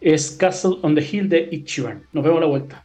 [0.00, 2.06] es Castle on the Hill de Ichiban.
[2.12, 2.84] Nos vemos a la vuelta.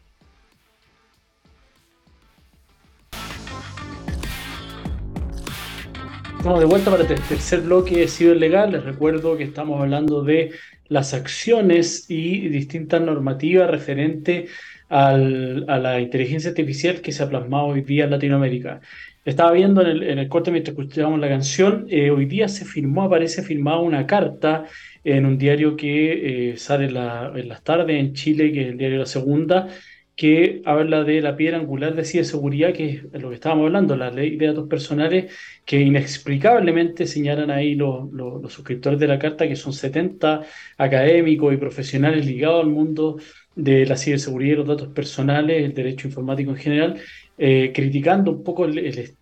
[6.38, 8.74] Estamos de vuelta para el tercer bloque de ciberlegal.
[8.74, 10.52] Les recuerdo que estamos hablando de
[10.89, 14.52] las acciones y distintas normativas referentes
[14.93, 15.17] a
[15.79, 18.82] la inteligencia artificial que se ha plasmado hoy día en Latinoamérica.
[19.25, 23.41] Estaba viendo en el, corte mientras escuchábamos la canción, eh, hoy día se firmó, aparece
[23.41, 24.65] firmada una carta
[25.03, 28.99] en un diario que eh, sale en las tardes en Chile, que es el diario
[28.99, 29.69] La Segunda,
[30.15, 34.12] que habla de la piedra angular de ciberseguridad, que es lo que estábamos hablando, la
[34.12, 35.34] ley de datos personales,
[35.65, 40.43] que inexplicablemente señalan ahí los suscriptores de la carta, que son 70
[40.77, 43.17] académicos y profesionales ligados al mundo
[43.56, 47.02] de la ciberseguridad y los datos personales, el derecho informático en general,
[47.38, 49.13] eh, criticando un poco el,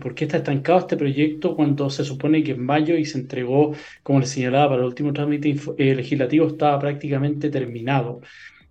[0.00, 3.74] por qué está estancado este proyecto cuando se supone que en mayo y se entregó,
[4.02, 8.20] como le señalaba, para el último trámite eh, legislativo estaba prácticamente terminado.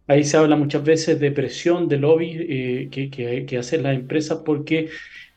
[0.07, 4.41] Ahí se habla muchas veces de presión, de lobby eh, que, que, hacen las empresas
[4.45, 4.89] porque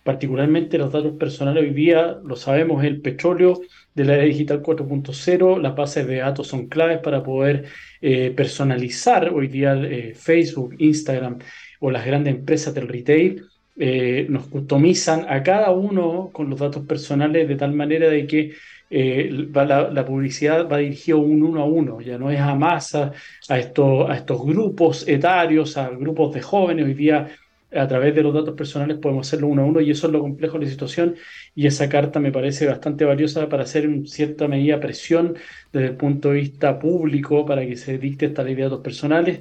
[0.04, 3.60] particularmente los datos personales hoy día, lo sabemos, el petróleo
[3.94, 7.66] de la era digital 4.0, las bases de datos son claves para poder
[8.00, 9.78] personalizar hoy día
[10.14, 11.38] Facebook, Instagram
[11.80, 13.44] o las grandes empresas del retail
[13.82, 18.52] eh, nos customizan a cada uno con los datos personales de tal manera de que
[18.90, 23.12] eh, la, publicidad va dirigida un uno a uno, ya no es a masa,
[23.48, 26.84] a, a estos grupos etarios, a grupos de jóvenes.
[26.84, 27.28] Hoy día,
[27.72, 30.20] a través de los datos personales, podemos hacerlo uno a uno y eso es lo
[30.20, 31.16] complejo de la situación.
[31.54, 35.36] Y esa carta me parece bastante valiosa para hacer en cierta medida presión
[35.72, 39.40] desde el punto de vista público para que se dicte esta ley de datos personales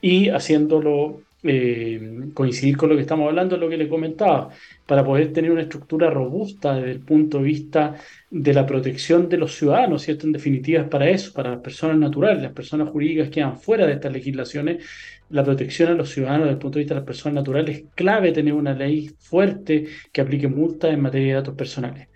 [0.00, 4.50] y haciéndolo eh, coincidir con lo que estamos hablando, lo que le comentaba,
[4.86, 7.94] para poder tener una estructura robusta desde el punto de vista
[8.30, 10.26] de la protección de los ciudadanos, ¿cierto?
[10.26, 13.86] En definitiva es para eso, para las personas naturales, las personas jurídicas que quedan fuera
[13.86, 14.84] de estas legislaciones,
[15.30, 17.84] la protección a los ciudadanos desde el punto de vista de las personas naturales es
[17.94, 22.08] clave tener una ley fuerte que aplique multas en materia de datos personales.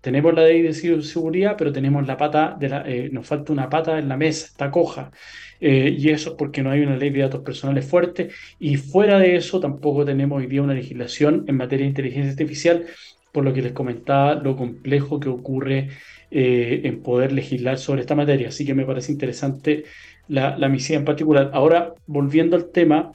[0.00, 3.68] Tenemos la ley de ciberseguridad, pero tenemos la pata, de la, eh, nos falta una
[3.70, 5.12] pata en la mesa, está coja.
[5.60, 8.30] Eh, y eso es porque no hay una ley de datos personales fuerte.
[8.58, 12.84] Y fuera de eso, tampoco tenemos hoy día una legislación en materia de inteligencia artificial,
[13.32, 15.90] por lo que les comentaba lo complejo que ocurre
[16.32, 18.48] eh, en poder legislar sobre esta materia.
[18.48, 19.84] Así que me parece interesante
[20.28, 21.50] la, la misión en particular.
[21.52, 23.12] Ahora, volviendo al tema,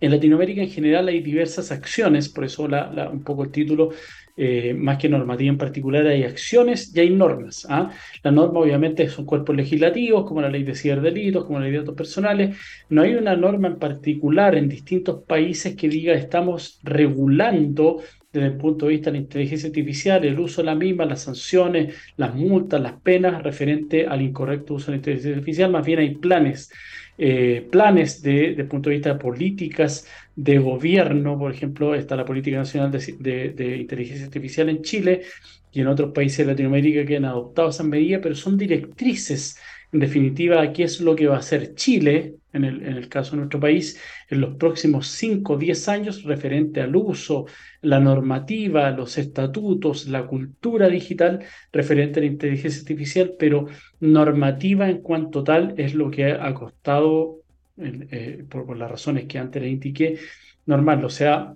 [0.00, 3.90] en Latinoamérica en general hay diversas acciones, por eso un poco el título
[4.36, 7.66] eh, más que normativa en particular, hay acciones y hay normas.
[7.70, 7.90] ¿ah?
[8.22, 11.78] Las normas obviamente son cuerpos legislativos, como la ley de ciberdelitos, como la ley de
[11.78, 12.56] datos personales.
[12.88, 18.02] No hay una norma en particular en distintos países que diga estamos regulando
[18.34, 21.22] desde el punto de vista de la inteligencia artificial, el uso de la misma, las
[21.22, 25.70] sanciones, las multas, las penas referente al incorrecto uso de la inteligencia artificial.
[25.70, 26.70] Más bien hay planes
[27.16, 32.24] eh, planes de, el punto de vista de políticas de gobierno, por ejemplo, está la
[32.24, 35.22] Política Nacional de, Inteligencia Artificial en Chile
[35.70, 39.58] y en otros países de Latinoamérica que han adoptado esas medidas, pero son directrices
[39.94, 43.60] en definitiva, ¿qué es lo que va a hacer Chile, en el, caso de nuestro
[43.60, 47.46] país, en los próximos 5 o 10 años referente al uso,
[47.80, 53.66] la normativa, los estatutos, la cultura digital referente a la inteligencia artificial, pero
[54.00, 57.42] normativa en cuanto tal es lo que ha costado,
[57.76, 60.18] eh, por, las razones que antes le indiqué,
[60.66, 61.04] normal.
[61.04, 61.54] O sea,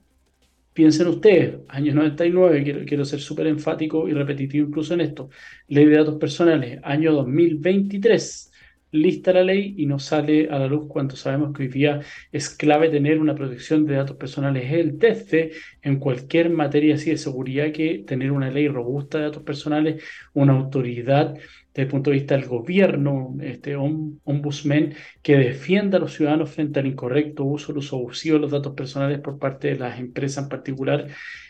[0.78, 5.28] Piensen ustedes, año 99, quiero, ser súper enfático y repetitivo incluso en esto,
[5.66, 8.52] ley de datos personales, año 2023,
[8.92, 12.50] lista la ley y no sale a la luz cuando sabemos que hoy día es
[12.50, 14.66] clave tener una protección de datos personales.
[14.66, 15.50] Es el TEFE
[15.82, 20.00] en cualquier materia así de seguridad que tener una ley robusta de datos personales,
[20.32, 21.34] una autoridad
[21.78, 26.80] desde el punto de vista del gobierno, este ombudsman que defienda a los ciudadanos frente
[26.80, 30.42] al incorrecto uso, el uso abusivo de los datos personales por parte de las empresas
[30.42, 31.06] en particular.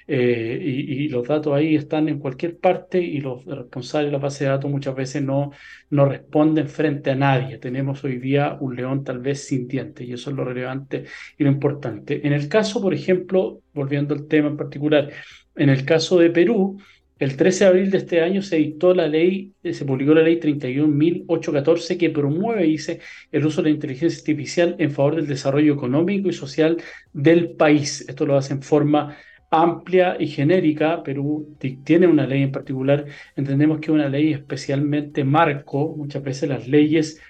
[0.07, 4.45] Eh, y, los datos ahí están en cualquier parte y los responsables de la base
[4.45, 5.53] de datos muchas veces no,
[5.89, 7.57] no responden frente a nadie.
[7.57, 11.05] Tenemos hoy día un león tal vez sin dientes y eso es lo relevante
[11.39, 12.27] y lo importante.
[12.27, 15.09] En el caso, por ejemplo, volviendo al tema en particular,
[15.57, 16.79] en el caso de Perú,
[17.19, 20.23] el 13 de abril de este año se dictó la ley, eh, se publicó la
[20.23, 23.01] ley 31.814 que promueve, dice,
[23.33, 26.77] el uso de la inteligencia artificial en favor del desarrollo económico y social
[27.13, 28.05] del país.
[28.09, 29.17] Esto lo hace en forma
[29.51, 31.03] amplia y genérica.
[31.03, 33.07] Perú tiene una ley en particular.
[33.35, 35.95] Entendemos que es una ley especialmente marco.
[35.97, 37.21] Muchas veces las leyes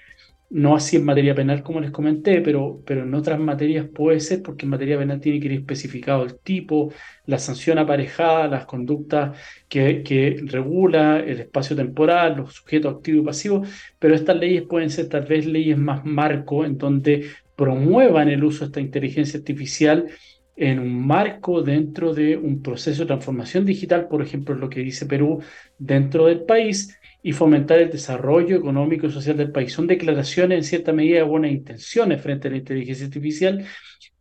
[0.49, 4.41] no así en materia penal como les comenté, pero, pero en otras materias puede ser
[4.41, 6.91] porque en materia penal tiene que ir especificado el tipo,
[7.25, 13.25] la sanción aparejada, las conductas que, que regula, el espacio temporal, los sujetos activos y
[13.25, 18.43] pasivos, pero estas leyes pueden ser tal vez leyes más marco en donde promuevan el
[18.43, 20.07] uso de esta inteligencia artificial
[20.59, 25.05] en un marco dentro de un proceso de transformación digital, por ejemplo, lo que dice
[25.05, 25.41] Perú
[25.77, 29.73] dentro del país, y fomentar el desarrollo económico y social del país.
[29.73, 33.65] Son declaraciones en cierta medida de buenas intenciones frente a la inteligencia artificial,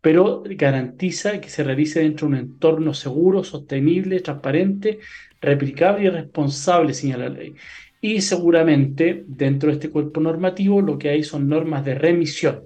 [0.01, 4.99] pero garantiza que se realice dentro de un entorno seguro, sostenible, transparente,
[5.41, 7.55] replicable y responsable, señala la ley.
[8.01, 12.63] Y seguramente dentro de este cuerpo normativo lo que hay son normas de remisión.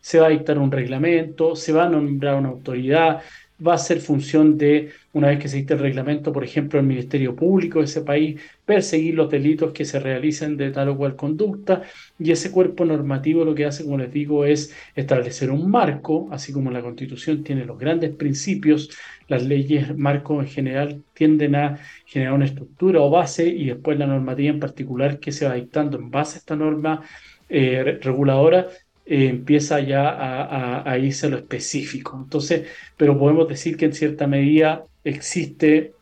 [0.00, 3.22] Se va a dictar un reglamento, se va a nombrar una autoridad,
[3.66, 6.86] va a ser función de, una vez que se dicte el reglamento, por ejemplo, el
[6.86, 11.16] Ministerio Público de ese país, perseguir los delitos que se realicen de tal o cual
[11.16, 11.82] conducta,
[12.18, 16.52] y ese cuerpo normativo lo que hace, como les digo, es establecer un marco, así
[16.52, 18.90] como la Constitución tiene los grandes principios,
[19.28, 24.06] las leyes marco en general tienden a generar una estructura o base, y después la
[24.06, 27.02] normativa en particular que se va dictando en base a esta norma
[27.48, 28.68] eh, reguladora
[29.04, 32.18] eh, empieza ya a, irse a lo específico.
[32.22, 35.92] Entonces, pero podemos decir que en cierta medida existe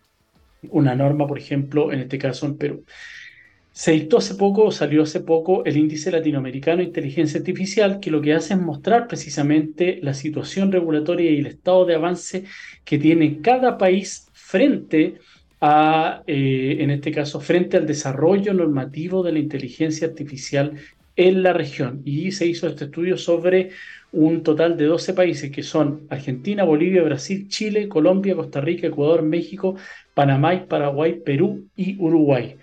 [0.68, 2.84] una norma, por ejemplo, en este caso en Perú.
[3.72, 8.20] Se dictó hace poco, salió hace poco el índice latinoamericano de inteligencia artificial, que lo
[8.20, 12.44] que hace es mostrar precisamente la situación regulatoria y el estado de avance
[12.84, 15.14] que tiene cada país frente
[15.62, 20.74] a, eh, en este caso, frente al desarrollo normativo de la inteligencia artificial
[21.20, 22.00] en la región.
[22.06, 23.70] Y se hizo este estudio sobre
[24.11, 29.22] un total de 12 países que son Argentina, Bolivia, Brasil, Chile, Colombia, Costa Rica, Ecuador,
[29.22, 29.76] México,
[30.14, 32.56] Panamá, Paraguay, Perú y Uruguay.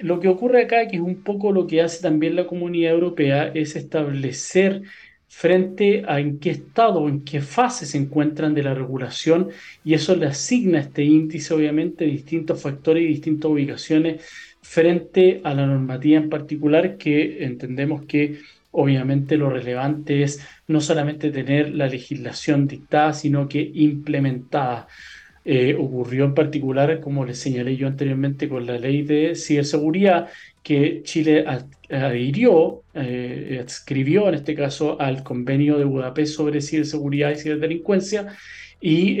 [0.00, 3.52] Lo que ocurre acá, que es un poco lo que hace también la comunidad europea,
[3.54, 4.82] es establecer
[5.28, 9.50] frente a en qué estado o en qué fase se encuentran de la regulación
[9.84, 14.22] y eso le asigna a este índice obviamente distintos factores y distintas ubicaciones
[14.64, 18.38] frente a la normativa en particular que entendemos que
[18.70, 24.88] obviamente lo relevante es no solamente tener la legislación dictada, sino que implementada.
[25.44, 30.30] Eh, ocurrió en particular, como les señalé yo anteriormente, con la ley de ciberseguridad
[30.62, 31.44] que Chile
[31.90, 38.28] adhirió, eh, adscribió en este caso al convenio de Budapest sobre ciberseguridad y ciberdelincuencia
[38.80, 39.16] y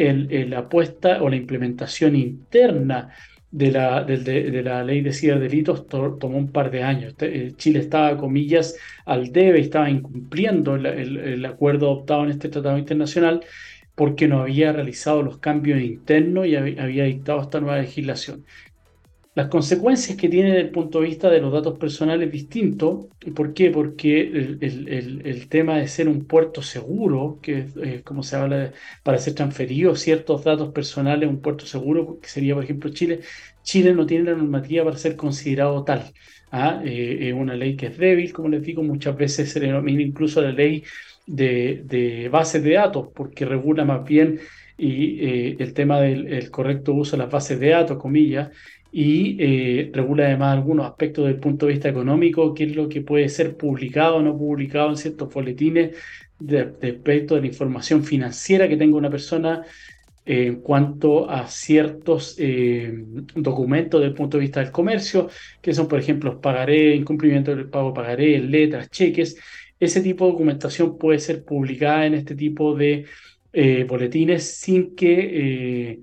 [0.46, 3.10] la apuesta o la implementación interna
[3.54, 7.14] de la, de, la ley de ciberdelitos tomó un par de años.
[7.20, 13.44] Eh, Chile estaba, comillas, al debe, estaba incumpliendo el, acuerdo adoptado en este tratado internacional
[13.94, 18.44] porque no había realizado los cambios internos y había dictado esta nueva legislación.
[19.34, 23.08] Las consecuencias que tiene desde el punto de vista de los datos personales es distinto.
[23.34, 23.70] ¿Por qué?
[23.70, 24.20] Porque
[24.60, 30.00] el, tema de ser un puerto seguro, que es como se habla para ser transferidos
[30.00, 33.20] ciertos datos personales a un puerto seguro, que sería por ejemplo Chile,
[33.64, 36.12] Chile no tiene la normativa para ser considerado tal.
[36.52, 36.80] ¿ah?
[36.84, 40.40] Eh, es una ley que es débil, como les digo, muchas veces se denomina incluso
[40.42, 40.84] la ley
[41.26, 44.38] de, de bases de datos, porque regula más bien
[44.76, 48.50] y, eh, el tema del correcto uso de las bases de datos, comillas,
[48.96, 53.00] y eh, regula además algunos aspectos del punto de vista económico, qué es lo que
[53.00, 55.96] puede ser publicado o no publicado en ciertos boletines
[56.38, 59.64] respecto de, la información financiera que tenga una persona
[60.24, 63.04] eh, en cuanto a ciertos eh,
[63.34, 65.28] documentos del punto de vista del comercio,
[65.60, 69.36] que son, por ejemplo, pagaré, incumplimiento del pago pagaré, letras, cheques.
[69.80, 73.06] Ese tipo de documentación puede ser publicada en este tipo de
[73.88, 76.00] boletines sin que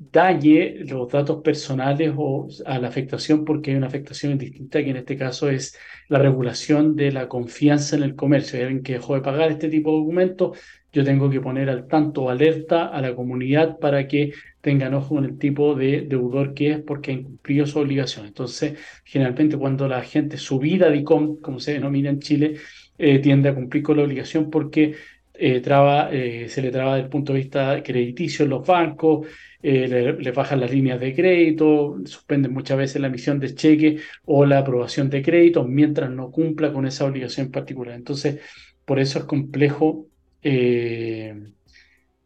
[0.00, 4.96] dañe los datos personales o a la afectación, porque hay una afectación distinta, que en
[4.96, 5.76] este caso es
[6.08, 8.58] la regulación de la confianza en el comercio.
[8.58, 10.58] Si alguien que dejó de pagar este tipo de documentos,
[10.92, 14.32] yo tengo que poner al tanto alerta a la comunidad para que
[14.62, 18.26] tengan ojo con el tipo de deudor que es porque ha incumplido su obligación.
[18.26, 22.56] Entonces, generalmente cuando la gente, su vida de ICOM, como se denomina en Chile,
[22.98, 24.94] eh, tiende a cumplir con la obligación porque
[25.42, 29.26] eh, traba, eh, se le traba desde el punto de vista crediticio en los bancos,
[29.62, 34.44] eh, le, bajan las líneas de crédito, suspenden muchas veces la emisión de cheque o
[34.44, 37.94] la aprobación de crédito mientras no cumpla con esa obligación particular.
[37.94, 38.38] Entonces,
[38.84, 40.06] por eso es complejo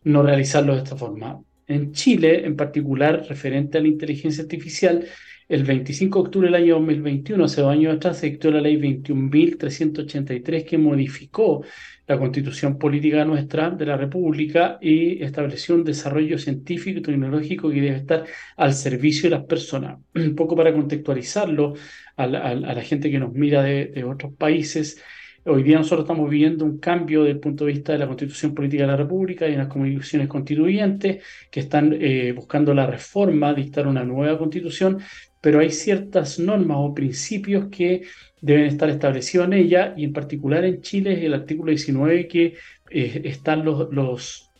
[0.02, 1.40] no realizarlo de esta forma.
[1.68, 5.04] En Chile, en particular, referente a la inteligencia artificial,
[5.48, 8.76] el 25 de octubre del año 2021, hace dos años atrás, se dictó la ley
[8.76, 11.64] 21.383 que modificó
[12.06, 17.80] la constitución política nuestra de la República y estableció un desarrollo científico y tecnológico que
[17.80, 18.24] debe estar
[18.56, 19.98] al servicio de las personas.
[20.14, 21.74] Un poco para contextualizarlo
[22.16, 25.02] a la, gente que nos mira de, otros países,
[25.46, 28.54] Hoy día nosotros estamos viviendo un cambio desde el punto de vista de la constitución
[28.54, 33.86] política de la República y unas comisiones constituyentes que están eh, buscando la reforma, dictar
[33.86, 35.00] una nueva constitución,
[35.42, 38.04] pero hay ciertas normas o principios que
[38.44, 42.54] deben estar establecidos en ella y en particular en Chile es el artículo 19 que
[42.90, 44.50] eh, están los, los,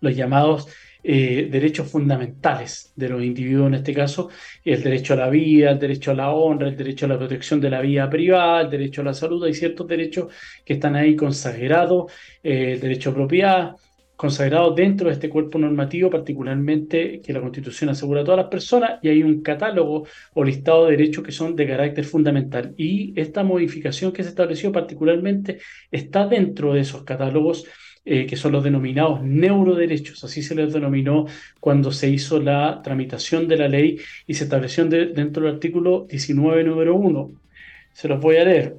[0.00, 0.68] llamados
[1.02, 4.28] eh, derechos fundamentales de los individuos en este caso,
[4.64, 7.60] el derecho a la vida, el derecho a la honra, el derecho a la protección
[7.60, 10.32] de la vida privada, el derecho a la salud, hay ciertos derechos
[10.64, 13.76] que están ahí consagrados, eh, el derecho a propiedad,
[14.16, 19.00] consagrado dentro de este cuerpo normativo, particularmente que la Constitución asegura a todas las personas,
[19.02, 22.74] y hay un catálogo o listado de derechos que son de carácter fundamental.
[22.76, 25.58] Y esta modificación que se estableció particularmente
[25.90, 27.66] está dentro de esos catálogos.
[28.04, 31.26] Eh, que son los denominados neuroderechos, así se les denominó
[31.60, 33.96] cuando se hizo la tramitación de la ley
[34.26, 37.41] y se estableció dentro del artículo 19, número 1,
[37.92, 38.76] se los voy a leer.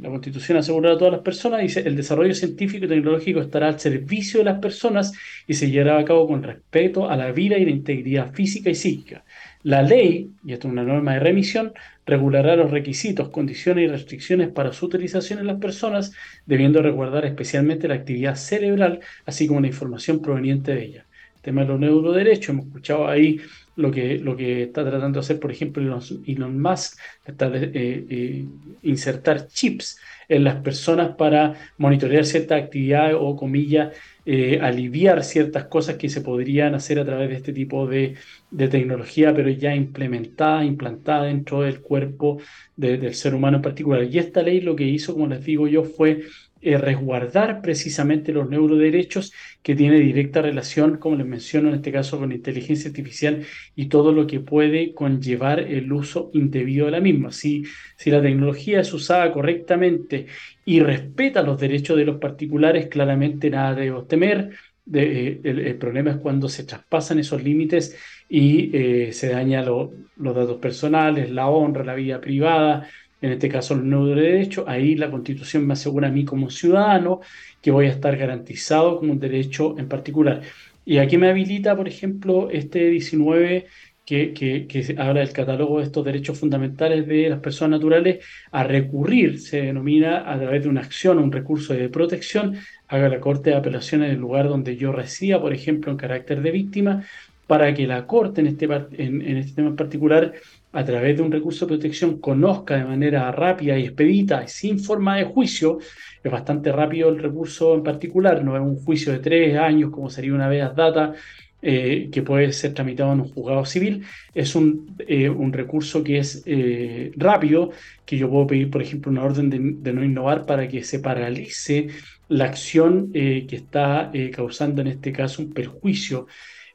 [0.00, 3.78] la Constitución asegura a todas las personas, dice, el desarrollo científico y tecnológico estará al
[3.78, 5.12] servicio de las personas
[5.46, 8.74] y se llevará a cabo con respeto a la vida y la integridad física y
[8.74, 9.24] psíquica.
[9.62, 11.72] La ley, y esto es una norma de remisión,
[12.06, 16.12] regulará los requisitos, condiciones y restricciones para su utilización en las personas,
[16.46, 21.06] debiendo resguardar especialmente la actividad cerebral, así como la información proveniente de ella.
[21.36, 23.40] El tema de los neuroderechos, hemos escuchado ahí
[23.76, 25.82] lo que, lo que está tratando de hacer, por ejemplo,
[26.26, 28.44] Elon, Musk, está, eh, eh,
[28.82, 29.98] insertar chips
[30.28, 33.94] en las personas para monitorear cierta actividad o, comillas,
[34.26, 38.16] eh, aliviar ciertas cosas que se podrían hacer a través de este tipo de,
[38.56, 42.38] tecnología, pero ya implementada, implantada dentro del cuerpo
[42.76, 44.04] del ser humano en particular.
[44.04, 46.22] Y esta ley lo que hizo, como les digo yo, fue
[46.64, 52.18] eh, resguardar precisamente los neuroderechos que tiene directa relación, como les menciono en este caso,
[52.18, 53.44] con inteligencia artificial
[53.76, 57.32] y todo lo que puede conllevar el uso indebido de la misma.
[57.32, 57.64] Si,
[57.96, 60.26] si la tecnología es usada correctamente
[60.64, 64.50] y respeta los derechos de los particulares, claramente nada debemos temer.
[64.86, 67.96] De, eh, el, problema es cuando se traspasan esos límites
[68.28, 72.86] y eh, se dañan los datos personales, la honra, la vida privada,
[73.24, 77.20] en este caso los nuevos derechos, ahí la constitución me asegura a mí como ciudadano
[77.62, 80.42] que voy a estar garantizado como un derecho en particular.
[80.84, 83.66] Y aquí me habilita, por ejemplo, este 19
[84.04, 88.22] que, que, habla del catálogo de estos derechos fundamentales de las personas naturales
[88.52, 92.56] a recurrir, se denomina a través de una acción, un recurso de protección,
[92.88, 96.42] haga la Corte de Apelaciones en el lugar donde yo resida, por ejemplo, en carácter
[96.42, 97.04] de víctima,
[97.46, 100.34] para que la Corte en este, en, en este tema en particular
[100.74, 104.80] a través de un recurso de protección conozca de manera rápida y expedita y sin
[104.80, 105.78] forma de juicio,
[106.22, 110.10] es bastante rápido el recurso en particular, no es un juicio de tres años como
[110.10, 111.14] sería una vez data
[111.62, 114.04] eh, que puede ser tramitado en un juzgado civil,
[114.34, 117.70] es un, eh, un recurso que es eh, rápido,
[118.04, 120.98] que yo puedo pedir, por ejemplo, una orden de, de no innovar para que se
[120.98, 121.86] paralice
[122.28, 126.26] la acción que está causando en este caso un perjuicio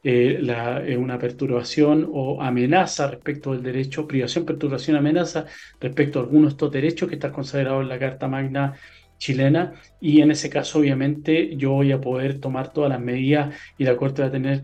[0.04, 5.46] eh, la, eh, una perturbación o amenaza respecto del derecho, privación, perturbación, amenaza
[5.80, 8.76] respecto a algunos de estos derechos que están consagrados en la Carta Magna
[9.18, 13.84] chilena y en ese caso obviamente yo voy a poder tomar todas las medidas y
[13.84, 14.64] la Corte va a tener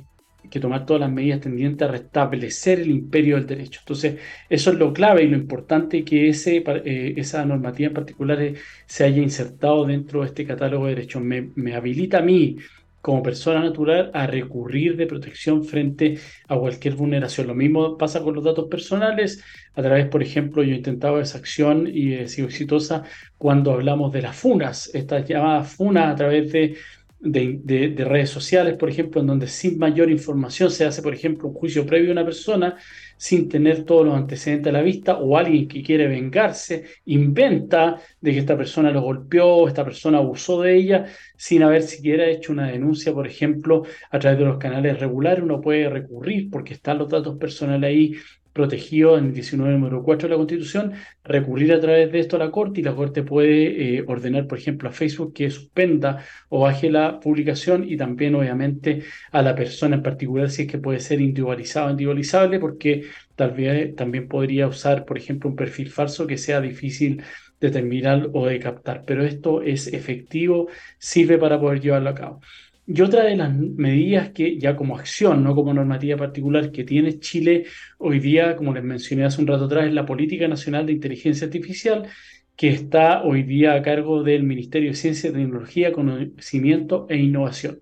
[0.49, 3.79] que tomar todas las medidas tendientes a restablecer el imperio del derecho.
[3.81, 4.19] Entonces,
[4.49, 8.39] eso es lo clave y lo importante que eh, esa normativa en particular
[8.85, 11.21] se haya insertado dentro de este catálogo de derechos.
[11.23, 12.57] Me, me habilita a mí
[13.05, 17.45] como persona natural a recurrir de protección frente a cualquier vulneración.
[17.45, 19.43] Lo mismo pasa con los datos personales.
[19.75, 23.03] A través, por ejemplo, yo he intentado esa acción y he sido exitosa
[23.37, 26.77] cuando hablamos de las funas, estas llamadas funas a través de
[27.19, 31.53] de, redes sociales, por ejemplo, en donde sin mayor información se hace, por ejemplo, un
[31.53, 32.77] juicio previo a una persona
[33.17, 38.31] sin tener todos los antecedentes a la vista, o alguien que quiere vengarse inventa de
[38.31, 41.05] que esta persona lo golpeó, esta persona abusó de ella,
[41.37, 45.61] sin haber siquiera hecho una denuncia, por ejemplo, a través de los canales regulares, uno
[45.61, 48.15] puede recurrir porque están los datos personales ahí
[48.55, 50.93] protegido en el 19 número 4 de la Constitución,
[51.25, 54.57] recurrir a través de esto a la Corte y la Corte puede eh, ordenar, por
[54.57, 59.03] ejemplo, a Facebook que suspenda o baje la publicación y también, obviamente,
[59.33, 63.03] a la persona en particular si es que puede ser individualizado o individualizable, porque
[63.35, 67.21] tal vez también podría usar, por ejemplo, un perfil falso que sea difícil
[67.59, 69.03] determinar o de captar.
[69.05, 72.39] Pero esto es efectivo, sirve para poder llevarlo a cabo.
[72.87, 77.19] Y otra de las medidas que ya como acción, no como normativa particular, que tiene
[77.19, 77.65] Chile
[77.97, 81.45] hoy día, como les mencioné hace un rato atrás, es la Política Nacional de Inteligencia
[81.47, 82.07] Artificial,
[82.55, 87.81] que está hoy día a cargo del Ministerio de Ciencia, Tecnología, Conocimiento e Innovación.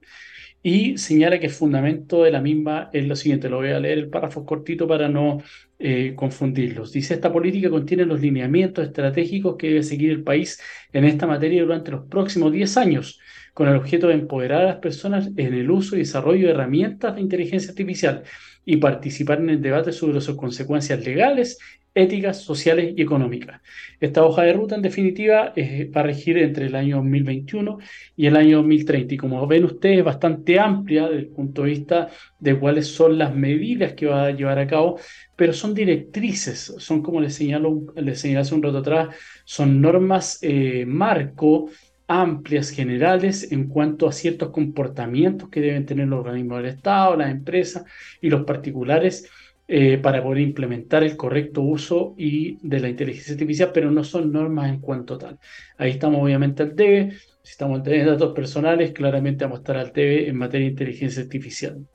[0.65, 3.97] Y señala que el fundamento de la misma es lo siguiente, lo voy a leer
[3.97, 5.43] el párrafo cortito para no
[5.77, 6.93] eh, confundirlos.
[6.93, 10.61] Dice, esta política contiene los lineamientos estratégicos que debe seguir el país
[10.93, 13.19] en esta materia durante los próximos 10 años
[13.53, 17.15] con el objeto de empoderar a las personas en el uso y desarrollo de herramientas
[17.15, 18.23] de inteligencia artificial
[18.65, 21.59] y participar en el debate sobre sus consecuencias legales,
[21.95, 23.61] éticas, sociales y económicas.
[23.99, 25.53] Esta hoja de ruta, en definitiva,
[25.95, 27.77] va a regir entre el año 2021
[28.15, 29.13] y el año 2030.
[29.13, 33.17] Y como ven ustedes, es bastante amplia desde el punto de vista de cuáles son
[33.17, 34.99] las medidas que va a llevar a cabo,
[35.35, 39.15] pero son directrices, son como les señalé hace un rato atrás,
[39.45, 41.69] son normas eh, marco
[42.07, 47.31] amplias, generales, en cuanto a ciertos comportamientos que deben tener los organismos del Estado, las
[47.31, 47.85] empresas
[48.21, 49.29] y los particulares
[49.67, 54.31] eh, para poder implementar el correcto uso y de la inteligencia artificial, pero no son
[54.31, 55.39] normas en cuanto tal.
[55.77, 57.11] Ahí estamos obviamente al debe.
[57.43, 60.65] Si estamos al debe de datos personales, claramente vamos a estar al debe en materia
[60.65, 61.87] de inteligencia artificial.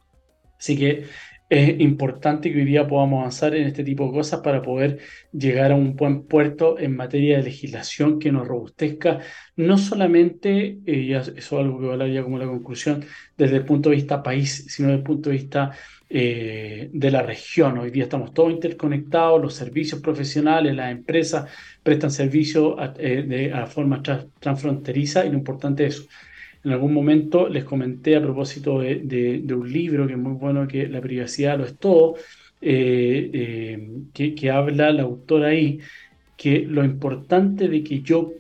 [0.59, 1.05] Así que
[1.51, 4.99] es importante que hoy día podamos avanzar en este tipo de cosas para poder
[5.33, 9.21] llegar a un buen puerto en materia de legislación que nos robustezca,
[9.57, 13.05] no solamente, eh, eso es algo que va a hablar ya como la conclusión,
[13.37, 15.73] desde el punto de vista país, sino desde el punto de vista
[16.11, 17.79] eh, de la región.
[17.79, 21.51] Hoy día estamos todos interconectados, los servicios profesionales, las empresas
[21.83, 26.09] prestan servicios a, eh, de, forma transfronteriza y lo importante es eso
[26.65, 30.89] en algún momento les comenté a propósito de, un libro que es muy bueno, que
[30.89, 32.17] La privacidad lo es todo,
[32.61, 35.81] eh, eh, que, habla la autora ahí,
[36.37, 38.33] que lo importante de que yo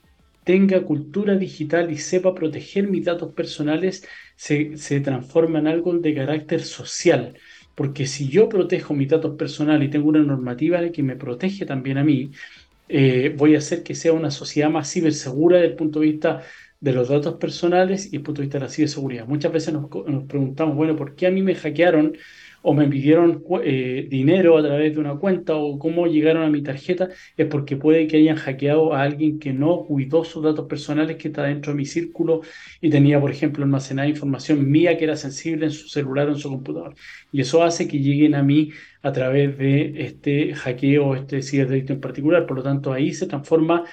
[0.44, 4.06] tenga cultura digital y sepa proteger mis datos personales
[4.36, 7.34] se, transforma en algo de carácter social.
[7.78, 11.96] Porque si yo protejo mis datos personales y tengo una normativa que me protege también
[11.98, 12.32] a mí,
[12.88, 16.42] eh, voy a hacer que sea una sociedad más cibersegura desde el punto de vista
[16.80, 19.28] de los datos personales y el punto de vista de la ciberseguridad.
[19.28, 19.88] Muchas veces nos,
[20.26, 22.16] preguntamos, bueno, ¿por qué a mí me hackearon
[22.62, 26.62] o me pidieron eh, dinero a través de una cuenta o cómo llegaron a mi
[26.62, 27.08] tarjeta?
[27.36, 31.28] Es porque puede que hayan hackeado a alguien que no cuidó sus datos personales que
[31.28, 32.42] está dentro de mi círculo
[32.80, 36.38] y tenía, por ejemplo, almacenada información mía que era sensible en su celular o en
[36.38, 36.94] su computador.
[37.32, 38.70] Y eso hace que lleguen a mí
[39.02, 42.46] a través de este hackeo, este ciberdelito en particular.
[42.46, 43.84] Por lo tanto, ahí se transforma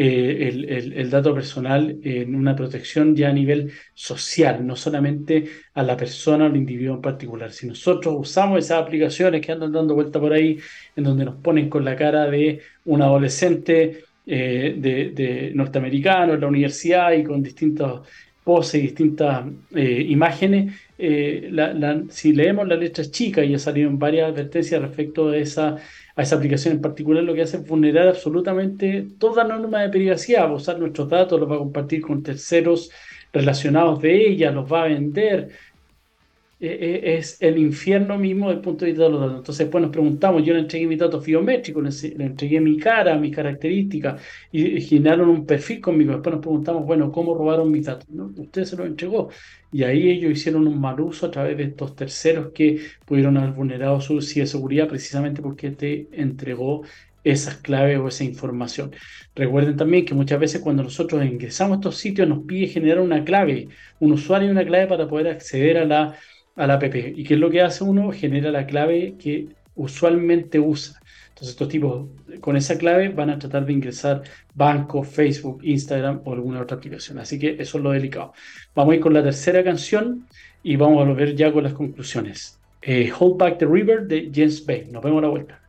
[0.00, 5.96] eh, el, dato personal en una protección ya a nivel social, no solamente a la
[5.96, 7.50] persona o al individuo en particular.
[7.50, 10.56] Si nosotros usamos esas aplicaciones que andan dando vuelta por ahí,
[10.94, 16.46] en donde nos ponen con la cara de un adolescente eh, de, norteamericano en la
[16.46, 18.02] universidad y con distintas
[18.44, 24.80] poses y distintas eh, imágenes, si leemos la letra chica y ya salieron varias advertencias
[24.80, 25.76] respecto de esa
[26.18, 30.46] a esa aplicación en particular lo que hace es vulnerar absolutamente toda norma de privacidad,
[30.46, 32.90] va a usar nuestros datos, los va a compartir con terceros
[33.32, 35.50] relacionados de ella, los va a vender.
[36.60, 39.36] Eh, eh, es el infierno mismo desde el punto de vista de los datos.
[39.38, 43.34] Entonces, después nos preguntamos, yo le entregué mis datos biométricos, le, entregué mi cara, mis
[43.34, 46.12] características, y, generaron un perfil conmigo.
[46.12, 48.08] Después nos preguntamos, bueno, ¿cómo robaron mis datos?
[48.36, 49.30] Usted se los entregó.
[49.70, 53.52] Y ahí ellos hicieron un mal uso a través de estos terceros que pudieron haber
[53.52, 56.82] vulnerado su ciberseguridad precisamente porque te entregó
[57.22, 58.92] esas claves o esa información.
[59.34, 63.24] Recuerden también que muchas veces cuando nosotros ingresamos a estos sitios nos pide generar una
[63.24, 63.68] clave,
[64.00, 66.16] un usuario y una clave para poder acceder a la
[66.58, 66.94] a la app.
[66.94, 68.10] ¿Y qué es lo que hace uno?
[68.12, 71.00] Genera la clave que usualmente usa.
[71.28, 72.08] Entonces estos tipos
[72.40, 74.22] con esa clave van a tratar de ingresar
[74.54, 77.18] banco, Facebook, Instagram o alguna otra aplicación.
[77.20, 78.32] Así que eso es lo delicado.
[78.74, 80.26] Vamos a ir con la tercera canción
[80.64, 82.58] y vamos a volver ya con las conclusiones.
[82.82, 84.88] Eh, Hold Back the River de James Bay.
[84.90, 85.60] Nos vemos a la vuelta.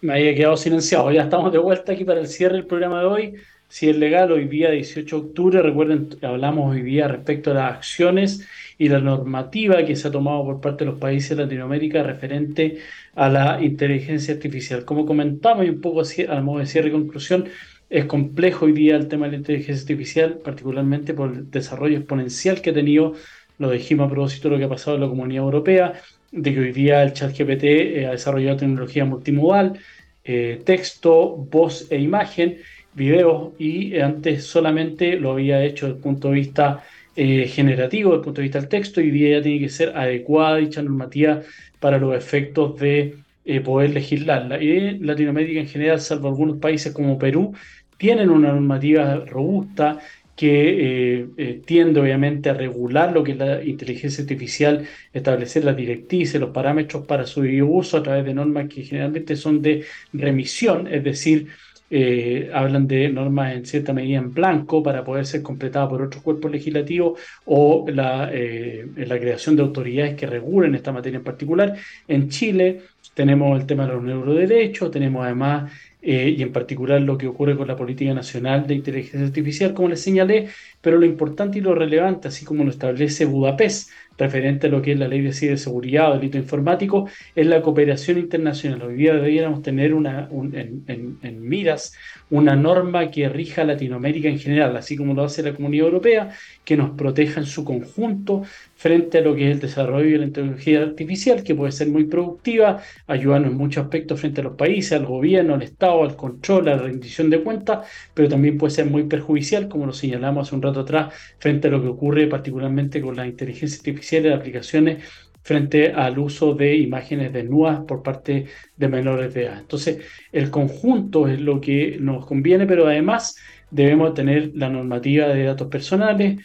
[0.00, 1.12] Me había quedado silenciado.
[1.12, 3.34] Ya estamos de vuelta aquí para el cierre del programa de hoy
[3.72, 7.72] si es legal, hoy día 18 de octubre, recuerden, hablamos hoy día respecto a las
[7.76, 8.46] acciones
[8.76, 12.80] y la normativa que se ha tomado por parte de los países de Latinoamérica referente
[13.14, 14.84] a la inteligencia artificial.
[14.84, 17.46] Como comentamos y un poco así, a modo de cierre y conclusión,
[17.88, 22.60] es complejo hoy día el tema de la inteligencia artificial, particularmente por el desarrollo exponencial
[22.60, 23.14] que ha tenido,
[23.56, 25.94] lo dijimos a propósito de lo que ha pasado en la comunidad europea,
[26.30, 29.78] de que hoy día el chat GPT eh, ha desarrollado tecnología multimodal,
[30.24, 32.58] eh, texto, voz e imagen,
[32.94, 36.84] videos, y antes solamente lo había hecho desde el punto de vista
[37.16, 39.68] eh, generativo, desde el punto de vista del texto, y hoy día ya tiene que
[39.68, 41.40] ser adecuada dicha normativa
[41.80, 43.16] para los efectos de
[43.64, 44.62] poder legislarla.
[44.62, 47.54] Y Latinoamérica en general, salvo algunos países como Perú,
[47.96, 49.98] tienen una normativa robusta
[50.36, 55.76] que eh, eh, tiende obviamente a regular lo que es la inteligencia artificial, establecer las
[55.76, 60.88] directrices, los parámetros para su uso a través de normas que generalmente son de remisión,
[60.88, 61.48] es decir,
[61.94, 66.22] eh, hablan de normas en cierta medida en blanco para poder ser completadas por otros
[66.22, 71.76] cuerpos legislativos o la, la creación de autoridades que regulen esta materia en particular.
[72.08, 72.80] En Chile
[73.14, 75.70] tenemos el tema de los neuroderechos, tenemos además
[76.04, 79.88] eh, y en particular lo que ocurre con la política nacional de inteligencia artificial, como
[79.88, 80.48] les señalé,
[80.80, 84.92] pero lo importante y lo relevante, así como lo establece Budapest, referente a lo que
[84.92, 88.82] es la ley de ciberseguridad o delito informático, es la cooperación internacional.
[88.82, 91.94] Hoy día deberíamos tener una, en, miras
[92.30, 96.30] una norma que rija Latinoamérica en general, así como lo hace la Comunidad Europea,
[96.64, 98.42] que nos proteja en su conjunto
[98.74, 102.04] frente a lo que es el desarrollo de la tecnología artificial, que puede ser muy
[102.04, 106.68] productiva, ayudarnos en muchos aspectos frente a los países, al gobierno, al Estado, al control,
[106.68, 110.56] a la rendición de cuentas, pero también puede ser muy perjudicial, como lo señalamos hace
[110.56, 115.04] un rato atrás, frente a lo que ocurre particularmente con la inteligencia artificial las aplicaciones
[115.42, 118.46] frente al uso de imágenes desnudas por parte
[118.76, 119.58] de menores de edad.
[119.58, 119.98] Entonces,
[120.30, 123.36] el conjunto es lo que nos conviene, pero además
[123.70, 126.38] debemos tener la normativa de datos personales,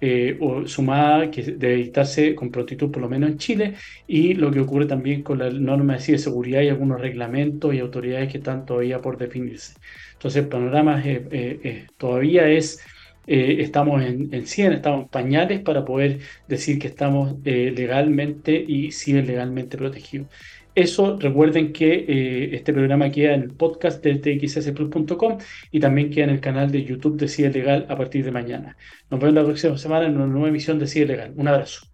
[0.00, 3.74] eh, o sumada que debe dictarse con prontitud, por lo menos en Chile,
[4.06, 8.30] y lo que ocurre también con la norma de ciberseguridad y algunos reglamentos y autoridades
[8.30, 9.74] que están todavía por definirse.
[10.12, 11.02] Entonces, el panorama
[11.96, 12.80] todavía es
[13.26, 18.52] eh, estamos en, en 100, estamos en pañales para poder decir que estamos eh, legalmente
[18.52, 20.28] y legalmente protegidos.
[20.74, 25.38] Eso, recuerden que eh, este programa queda en el podcast de txsplus.com
[25.70, 28.76] y también queda en el canal de YouTube de CIE Legal a partir de mañana.
[29.08, 31.32] Nos vemos la próxima semana en una nueva emisión de CIE Legal.
[31.36, 31.93] Un abrazo.